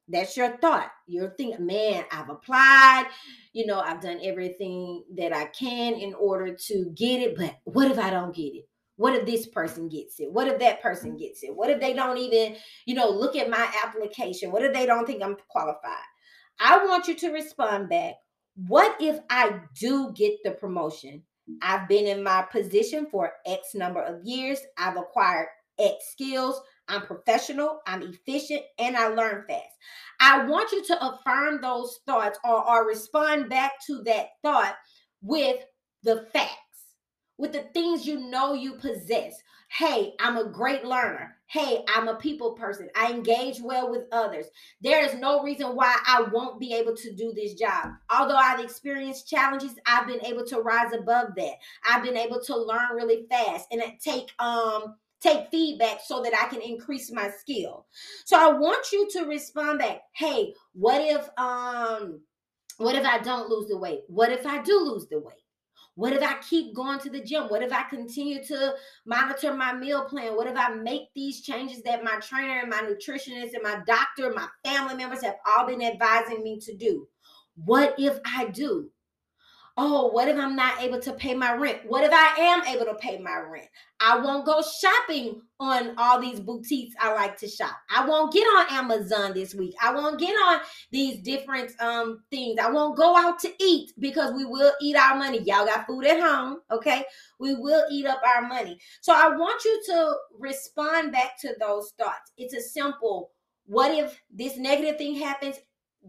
That's 0.07 0.37
your 0.37 0.57
thought. 0.57 0.91
You're 1.07 1.35
thinking, 1.37 1.65
man, 1.65 2.03
I've 2.11 2.29
applied, 2.29 3.07
you 3.53 3.65
know, 3.65 3.79
I've 3.79 4.01
done 4.01 4.19
everything 4.23 5.03
that 5.17 5.33
I 5.33 5.45
can 5.45 5.93
in 5.95 6.13
order 6.15 6.55
to 6.55 6.91
get 6.95 7.21
it, 7.21 7.37
but 7.37 7.59
what 7.63 7.91
if 7.91 7.99
I 7.99 8.09
don't 8.09 8.35
get 8.35 8.55
it? 8.55 8.68
What 8.99 9.15
if 9.15 9.25
this 9.25 9.47
person 9.47 9.87
gets 9.87 10.19
it? 10.19 10.29
What 10.29 10.49
if 10.49 10.59
that 10.59 10.81
person 10.81 11.11
mm-hmm. 11.11 11.19
gets 11.19 11.41
it? 11.43 11.55
What 11.55 11.69
if 11.69 11.79
they 11.79 11.93
don't 11.93 12.17
even, 12.17 12.57
you 12.85 12.95
know, 12.95 13.09
look 13.09 13.37
at 13.37 13.49
my 13.49 13.71
application? 13.85 14.51
What 14.51 14.63
if 14.63 14.73
they 14.73 14.85
don't 14.85 15.05
think 15.05 15.23
I'm 15.23 15.37
qualified? 15.47 16.03
I 16.59 16.85
want 16.85 17.07
you 17.07 17.15
to 17.15 17.31
respond 17.31 17.87
back. 17.87 18.15
What 18.67 18.97
if 18.99 19.19
I 19.29 19.61
do 19.79 20.11
get 20.13 20.33
the 20.43 20.51
promotion? 20.51 21.23
I've 21.61 21.87
been 21.87 22.07
in 22.07 22.21
my 22.21 22.45
position 22.51 23.07
for 23.09 23.31
X 23.45 23.73
number 23.73 24.01
of 24.01 24.21
years. 24.25 24.59
I've 24.77 24.97
acquired 24.97 25.47
X 25.79 26.11
skills. 26.11 26.61
I'm 26.89 27.03
professional, 27.03 27.79
I'm 27.85 28.01
efficient, 28.01 28.63
and 28.79 28.97
I 28.97 29.07
learn 29.09 29.45
fast. 29.47 29.77
I 30.19 30.43
want 30.45 30.71
you 30.71 30.83
to 30.87 31.05
affirm 31.05 31.61
those 31.61 31.99
thoughts 32.05 32.37
or, 32.43 32.67
or 32.67 32.87
respond 32.87 33.47
back 33.47 33.73
to 33.87 34.01
that 34.03 34.29
thought 34.43 34.75
with 35.21 35.63
the 36.03 36.27
facts, 36.33 36.68
with 37.39 37.53
the 37.53 37.63
things 37.73 38.05
you 38.05 38.19
know 38.19 38.53
you 38.53 38.73
possess. 38.73 39.41
Hey, 39.69 40.13
I'm 40.19 40.37
a 40.37 40.49
great 40.49 40.83
learner. 40.83 41.37
Hey, 41.45 41.83
I'm 41.87 42.07
a 42.07 42.15
people 42.15 42.51
person. 42.51 42.89
I 42.95 43.11
engage 43.11 43.61
well 43.61 43.89
with 43.89 44.03
others. 44.11 44.47
There 44.81 45.03
is 45.05 45.15
no 45.15 45.41
reason 45.41 45.75
why 45.75 45.95
I 46.05 46.23
won't 46.33 46.59
be 46.59 46.73
able 46.73 46.95
to 46.97 47.15
do 47.15 47.31
this 47.33 47.53
job. 47.53 47.91
Although 48.09 48.35
I've 48.35 48.59
experienced 48.59 49.29
challenges, 49.29 49.75
I've 49.85 50.05
been 50.05 50.23
able 50.25 50.45
to 50.47 50.59
rise 50.59 50.91
above 50.93 51.29
that. 51.37 51.53
I've 51.89 52.03
been 52.03 52.17
able 52.17 52.41
to 52.41 52.57
learn 52.57 52.95
really 52.95 53.25
fast 53.29 53.67
and 53.71 53.81
take 54.03 54.29
um 54.39 54.95
take 55.21 55.49
feedback 55.49 55.99
so 56.05 56.21
that 56.21 56.33
I 56.33 56.47
can 56.47 56.61
increase 56.61 57.11
my 57.11 57.29
skill. 57.29 57.85
So 58.25 58.37
I 58.37 58.57
want 58.57 58.91
you 58.91 59.07
to 59.11 59.25
respond 59.25 59.79
back. 59.79 60.01
Hey, 60.13 60.53
what 60.73 61.01
if 61.01 61.29
um 61.37 62.19
what 62.77 62.95
if 62.95 63.05
I 63.05 63.19
don't 63.19 63.49
lose 63.49 63.69
the 63.69 63.77
weight? 63.77 64.01
What 64.07 64.31
if 64.31 64.45
I 64.45 64.61
do 64.61 64.79
lose 64.79 65.07
the 65.07 65.19
weight? 65.19 65.38
What 65.99 66.13
if 66.13 66.23
I 66.23 66.35
keep 66.49 66.73
going 66.73 66.97
to 66.99 67.09
the 67.09 67.21
gym? 67.21 67.49
What 67.49 67.61
if 67.61 67.73
I 67.73 67.83
continue 67.83 68.41
to 68.45 68.73
monitor 69.05 69.53
my 69.53 69.73
meal 69.73 70.05
plan? 70.05 70.33
What 70.33 70.47
if 70.47 70.55
I 70.55 70.73
make 70.73 71.13
these 71.13 71.41
changes 71.41 71.81
that 71.81 72.05
my 72.05 72.21
trainer 72.21 72.61
and 72.61 72.69
my 72.69 72.77
nutritionist 72.77 73.53
and 73.53 73.63
my 73.63 73.81
doctor, 73.85 74.27
and 74.27 74.35
my 74.35 74.47
family 74.63 74.95
members 74.95 75.21
have 75.23 75.35
all 75.45 75.67
been 75.67 75.81
advising 75.81 76.41
me 76.41 76.57
to 76.61 76.73
do? 76.73 77.05
What 77.65 77.95
if 77.99 78.17
I 78.25 78.45
do? 78.45 78.89
Oh, 79.77 80.07
what 80.07 80.27
if 80.27 80.37
I'm 80.37 80.55
not 80.55 80.81
able 80.81 80.99
to 80.99 81.13
pay 81.13 81.33
my 81.33 81.53
rent? 81.53 81.79
What 81.87 82.03
if 82.03 82.11
I 82.11 82.35
am 82.41 82.65
able 82.67 82.85
to 82.85 82.95
pay 82.95 83.17
my 83.19 83.37
rent? 83.49 83.67
I 83.99 84.17
won't 84.17 84.45
go 84.45 84.61
shopping 84.61 85.41
on 85.59 85.93
all 85.97 86.19
these 86.19 86.39
boutiques 86.39 86.95
I 86.99 87.13
like 87.13 87.37
to 87.39 87.47
shop. 87.47 87.75
I 87.89 88.05
won't 88.05 88.33
get 88.33 88.43
on 88.43 88.65
Amazon 88.71 89.33
this 89.33 89.53
week. 89.53 89.75
I 89.81 89.93
won't 89.93 90.19
get 90.19 90.33
on 90.33 90.61
these 90.91 91.21
different 91.21 91.71
um 91.81 92.23
things. 92.31 92.59
I 92.61 92.69
won't 92.69 92.97
go 92.97 93.15
out 93.15 93.39
to 93.39 93.51
eat 93.59 93.91
because 93.99 94.33
we 94.33 94.45
will 94.45 94.73
eat 94.81 94.95
our 94.95 95.15
money. 95.15 95.39
Y'all 95.39 95.65
got 95.65 95.85
food 95.85 96.05
at 96.05 96.19
home, 96.19 96.59
okay? 96.71 97.03
We 97.39 97.55
will 97.55 97.85
eat 97.91 98.05
up 98.05 98.21
our 98.25 98.47
money. 98.47 98.79
So 99.01 99.13
I 99.13 99.35
want 99.35 99.63
you 99.65 99.81
to 99.87 100.13
respond 100.39 101.11
back 101.11 101.39
to 101.41 101.55
those 101.59 101.93
thoughts. 101.97 102.31
It's 102.37 102.53
a 102.53 102.61
simple 102.61 103.31
what 103.69 103.93
if 103.93 104.19
this 104.33 104.57
negative 104.57 104.97
thing 104.97 105.15
happens? 105.15 105.57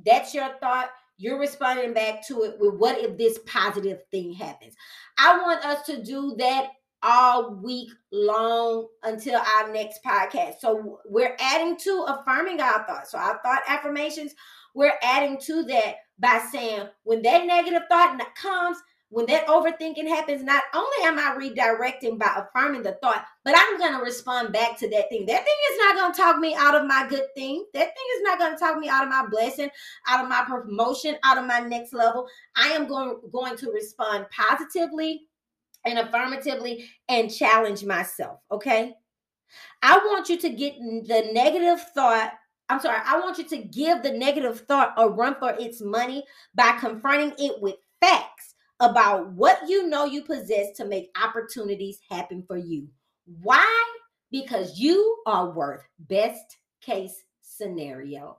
That's 0.06 0.34
your 0.34 0.48
thought 0.60 0.88
you're 1.20 1.38
responding 1.38 1.92
back 1.92 2.26
to 2.26 2.44
it 2.44 2.58
with 2.58 2.74
what 2.74 2.98
if 2.98 3.18
this 3.18 3.38
positive 3.46 3.98
thing 4.10 4.32
happens? 4.32 4.74
I 5.18 5.38
want 5.38 5.64
us 5.64 5.84
to 5.86 6.02
do 6.02 6.34
that 6.38 6.70
all 7.02 7.54
week 7.56 7.90
long 8.10 8.88
until 9.02 9.38
our 9.38 9.72
next 9.72 10.02
podcast. 10.02 10.60
So 10.60 11.00
we're 11.06 11.36
adding 11.38 11.76
to 11.78 12.06
affirming 12.08 12.60
our 12.60 12.86
thoughts. 12.86 13.10
So 13.12 13.18
our 13.18 13.38
thought 13.42 13.60
affirmations, 13.68 14.32
we're 14.74 14.98
adding 15.02 15.38
to 15.42 15.62
that 15.64 15.96
by 16.18 16.40
saying 16.50 16.88
when 17.04 17.20
that 17.22 17.46
negative 17.46 17.82
thought 17.90 18.18
comes, 18.34 18.78
when 19.10 19.26
that 19.26 19.46
overthinking 19.48 20.06
happens, 20.06 20.44
not 20.44 20.62
only 20.72 21.04
am 21.04 21.18
I 21.18 21.36
redirecting 21.36 22.16
by 22.16 22.32
affirming 22.36 22.82
the 22.82 22.92
thought, 23.02 23.24
but 23.44 23.54
I'm 23.56 23.76
going 23.76 23.92
to 23.92 24.04
respond 24.04 24.52
back 24.52 24.78
to 24.78 24.88
that 24.88 25.08
thing. 25.08 25.26
That 25.26 25.44
thing 25.44 25.54
is 25.72 25.78
not 25.78 25.96
going 25.96 26.12
to 26.12 26.16
talk 26.16 26.38
me 26.38 26.54
out 26.54 26.76
of 26.76 26.86
my 26.86 27.06
good 27.08 27.24
thing. 27.34 27.64
That 27.74 27.86
thing 27.86 28.06
is 28.16 28.22
not 28.22 28.38
going 28.38 28.52
to 28.52 28.58
talk 28.58 28.78
me 28.78 28.88
out 28.88 29.02
of 29.02 29.10
my 29.10 29.26
blessing, 29.28 29.68
out 30.08 30.22
of 30.22 30.28
my 30.28 30.44
promotion, 30.46 31.16
out 31.24 31.38
of 31.38 31.44
my 31.44 31.58
next 31.58 31.92
level. 31.92 32.28
I 32.54 32.68
am 32.68 32.86
going, 32.86 33.16
going 33.32 33.56
to 33.56 33.72
respond 33.72 34.26
positively 34.30 35.22
and 35.84 35.98
affirmatively 35.98 36.88
and 37.08 37.34
challenge 37.34 37.84
myself. 37.84 38.38
Okay. 38.52 38.94
I 39.82 39.96
want 39.96 40.28
you 40.28 40.38
to 40.38 40.50
get 40.50 40.74
the 40.78 41.30
negative 41.32 41.80
thought 41.94 42.32
I'm 42.68 42.78
sorry, 42.78 43.00
I 43.04 43.18
want 43.18 43.36
you 43.36 43.42
to 43.48 43.56
give 43.56 44.04
the 44.04 44.12
negative 44.12 44.60
thought 44.60 44.94
a 44.96 45.08
run 45.08 45.34
for 45.40 45.50
its 45.58 45.82
money 45.82 46.22
by 46.54 46.70
confronting 46.78 47.32
it 47.36 47.60
with 47.60 47.74
facts 48.00 48.54
about 48.80 49.30
what 49.32 49.60
you 49.68 49.86
know 49.86 50.04
you 50.04 50.22
possess 50.22 50.76
to 50.76 50.84
make 50.84 51.10
opportunities 51.22 52.00
happen 52.08 52.42
for 52.46 52.56
you. 52.56 52.88
Why? 53.42 53.66
Because 54.30 54.78
you 54.78 55.22
are 55.26 55.50
worth 55.50 55.82
best 56.00 56.58
case 56.80 57.24
scenario. 57.42 58.38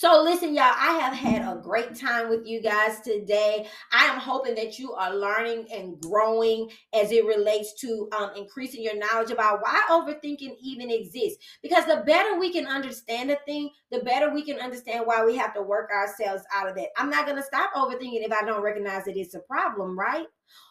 So, 0.00 0.22
listen, 0.22 0.54
y'all, 0.54 0.64
I 0.64 0.98
have 1.02 1.12
had 1.12 1.42
a 1.42 1.60
great 1.60 1.94
time 1.94 2.30
with 2.30 2.46
you 2.46 2.62
guys 2.62 3.02
today. 3.02 3.68
I 3.92 4.06
am 4.06 4.18
hoping 4.18 4.54
that 4.54 4.78
you 4.78 4.94
are 4.94 5.14
learning 5.14 5.66
and 5.70 6.00
growing 6.00 6.70
as 6.94 7.12
it 7.12 7.26
relates 7.26 7.74
to 7.82 8.08
um, 8.18 8.30
increasing 8.34 8.82
your 8.82 8.96
knowledge 8.96 9.30
about 9.30 9.60
why 9.60 9.78
overthinking 9.90 10.56
even 10.62 10.90
exists. 10.90 11.44
Because 11.62 11.84
the 11.84 12.02
better 12.06 12.38
we 12.38 12.50
can 12.50 12.66
understand 12.66 13.30
a 13.30 13.36
thing, 13.44 13.68
the 13.90 13.98
better 13.98 14.32
we 14.32 14.42
can 14.42 14.58
understand 14.58 15.04
why 15.04 15.22
we 15.22 15.36
have 15.36 15.52
to 15.52 15.60
work 15.60 15.90
ourselves 15.90 16.44
out 16.50 16.66
of 16.66 16.76
that. 16.76 16.88
I'm 16.96 17.10
not 17.10 17.26
going 17.26 17.36
to 17.36 17.42
stop 17.42 17.70
overthinking 17.74 18.24
if 18.24 18.32
I 18.32 18.42
don't 18.46 18.62
recognize 18.62 19.04
that 19.04 19.18
it's 19.18 19.34
a 19.34 19.40
problem, 19.40 19.98
right? 19.98 20.24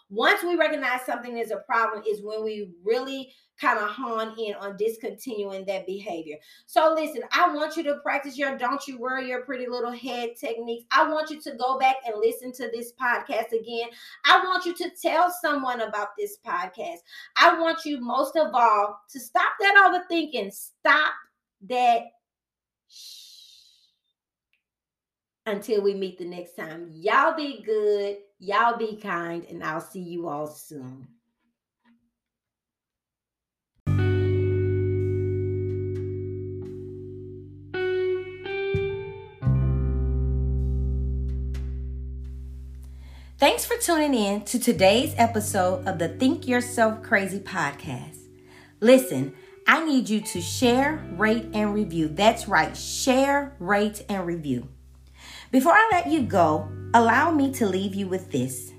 Once 0.10 0.42
we 0.42 0.56
recognize 0.56 1.02
something 1.06 1.38
is 1.38 1.52
a 1.52 1.58
problem, 1.58 2.04
is 2.10 2.24
when 2.24 2.44
we 2.44 2.72
really 2.84 3.32
kind 3.60 3.78
of 3.78 3.90
hone 3.90 4.34
in 4.40 4.56
on 4.56 4.78
discontinuing 4.78 5.66
that 5.66 5.86
behavior. 5.86 6.38
So 6.66 6.94
listen, 6.96 7.22
I 7.32 7.54
want 7.54 7.76
you 7.78 7.84
to 7.84 7.96
practice 7.96 8.38
your 8.38 8.58
don't 8.58 8.86
you 8.88 8.98
worry 8.98 9.19
your 9.22 9.42
pretty 9.42 9.68
little 9.68 9.92
head 9.92 10.32
techniques. 10.40 10.86
I 10.92 11.10
want 11.12 11.30
you 11.30 11.42
to 11.42 11.52
go 11.56 11.78
back 11.78 11.98
and 12.06 12.16
listen 12.20 12.52
to 12.54 12.70
this 12.72 12.94
podcast 12.94 13.52
again. 13.52 13.90
I 14.26 14.44
want 14.44 14.66
you 14.66 14.74
to 14.76 14.92
tell 15.02 15.34
someone 15.42 15.82
about 15.82 16.10
this 16.18 16.38
podcast. 16.46 17.00
I 17.38 17.60
want 17.60 17.86
you 17.86 18.00
most 18.00 18.36
of 18.36 18.54
all 18.54 19.00
to 19.12 19.20
stop 19.20 19.54
that 19.60 20.04
overthinking. 20.12 20.54
Stop 20.54 21.14
that 21.68 22.04
until 25.46 25.82
we 25.82 25.94
meet 25.94 26.18
the 26.18 26.26
next 26.26 26.56
time. 26.56 26.88
Y'all 26.92 27.36
be 27.36 27.62
good, 27.64 28.18
y'all 28.40 28.78
be 28.78 28.96
kind, 28.96 29.46
and 29.50 29.64
I'll 29.64 29.82
see 29.82 30.02
you 30.02 30.28
all 30.28 30.48
soon. 30.48 31.08
Thanks 43.40 43.64
for 43.64 43.78
tuning 43.78 44.14
in 44.14 44.42
to 44.42 44.60
today's 44.60 45.14
episode 45.16 45.88
of 45.88 45.98
the 45.98 46.10
Think 46.10 46.46
Yourself 46.46 47.02
Crazy 47.02 47.40
podcast. 47.40 48.18
Listen, 48.82 49.34
I 49.66 49.86
need 49.86 50.10
you 50.10 50.20
to 50.20 50.42
share, 50.42 51.02
rate, 51.14 51.46
and 51.54 51.74
review. 51.74 52.10
That's 52.10 52.50
right, 52.50 52.76
share, 52.76 53.56
rate, 53.58 54.04
and 54.10 54.28
review. 54.28 54.68
Before 55.52 55.72
I 55.72 55.88
let 55.90 56.08
you 56.08 56.24
go, 56.24 56.70
allow 56.94 57.32
me 57.32 57.54
to 57.54 57.66
leave 57.66 57.96
you 57.96 58.10
with 58.10 58.30
this. 58.30 58.74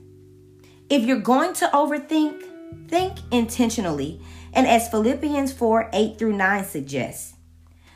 If 0.90 1.04
you're 1.04 1.20
going 1.20 1.54
to 1.54 1.68
overthink, 1.68 2.42
think 2.90 3.16
intentionally 3.30 4.20
And 4.52 4.66
as 4.66 4.90
Philippians 4.90 5.54
4 5.54 5.88
8 5.90 6.18
through 6.18 6.36
9 6.36 6.64
suggests, 6.64 7.34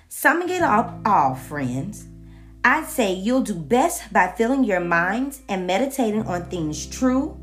summing 0.09 0.49
it 0.49 0.63
up 0.63 0.99
all, 1.05 1.35
friends, 1.35 2.07
I'd 2.67 2.89
say 2.89 3.13
you'll 3.13 3.43
do 3.43 3.55
best 3.55 4.11
by 4.11 4.29
filling 4.29 4.65
your 4.65 4.81
minds 4.81 5.43
and 5.51 5.67
meditating 5.67 6.27
on 6.27 6.47
things 6.47 6.87
true, 6.87 7.39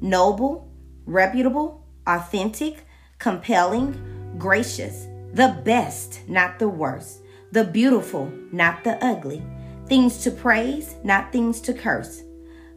noble, 0.00 0.72
reputable, 1.04 1.86
authentic, 2.04 2.84
compelling, 3.20 4.34
gracious, 4.38 5.06
the 5.32 5.60
best, 5.64 6.28
not 6.28 6.58
the 6.58 6.68
worst, 6.68 7.22
the 7.52 7.62
beautiful, 7.62 8.26
not 8.50 8.82
the 8.82 9.02
ugly, 9.04 9.40
things 9.86 10.18
to 10.24 10.32
praise, 10.32 10.96
not 11.04 11.30
things 11.30 11.60
to 11.60 11.72
curse. 11.72 12.24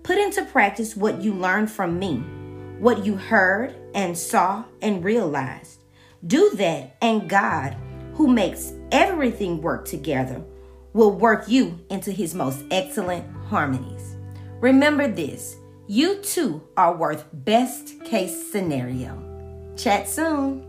Put 0.04 0.20
into 0.20 0.46
practice 0.46 0.96
what 0.96 1.24
you 1.24 1.34
learned 1.34 1.72
from 1.72 1.98
me, 1.98 2.18
what 2.78 3.04
you 3.04 3.16
heard 3.16 3.74
and 3.96 4.16
saw 4.16 4.64
and 4.84 5.04
realized. 5.04 5.80
Do 6.28 6.52
that, 6.52 6.98
and 7.02 7.28
God, 7.28 7.76
who 8.14 8.28
makes 8.28 8.74
everything 8.92 9.60
work 9.60 9.86
together, 9.86 10.44
will 11.00 11.12
work 11.14 11.48
you 11.48 11.80
into 11.90 12.12
his 12.12 12.36
most 12.36 12.62
excellent 12.72 13.26
harmonies. 13.46 14.18
Remember 14.60 15.08
this 15.08 15.56
you 15.88 16.22
too 16.22 16.62
are 16.76 16.94
worth 16.94 17.26
best 17.32 18.04
case 18.04 18.52
scenario. 18.52 19.74
Chat 19.78 20.10
soon. 20.10 20.69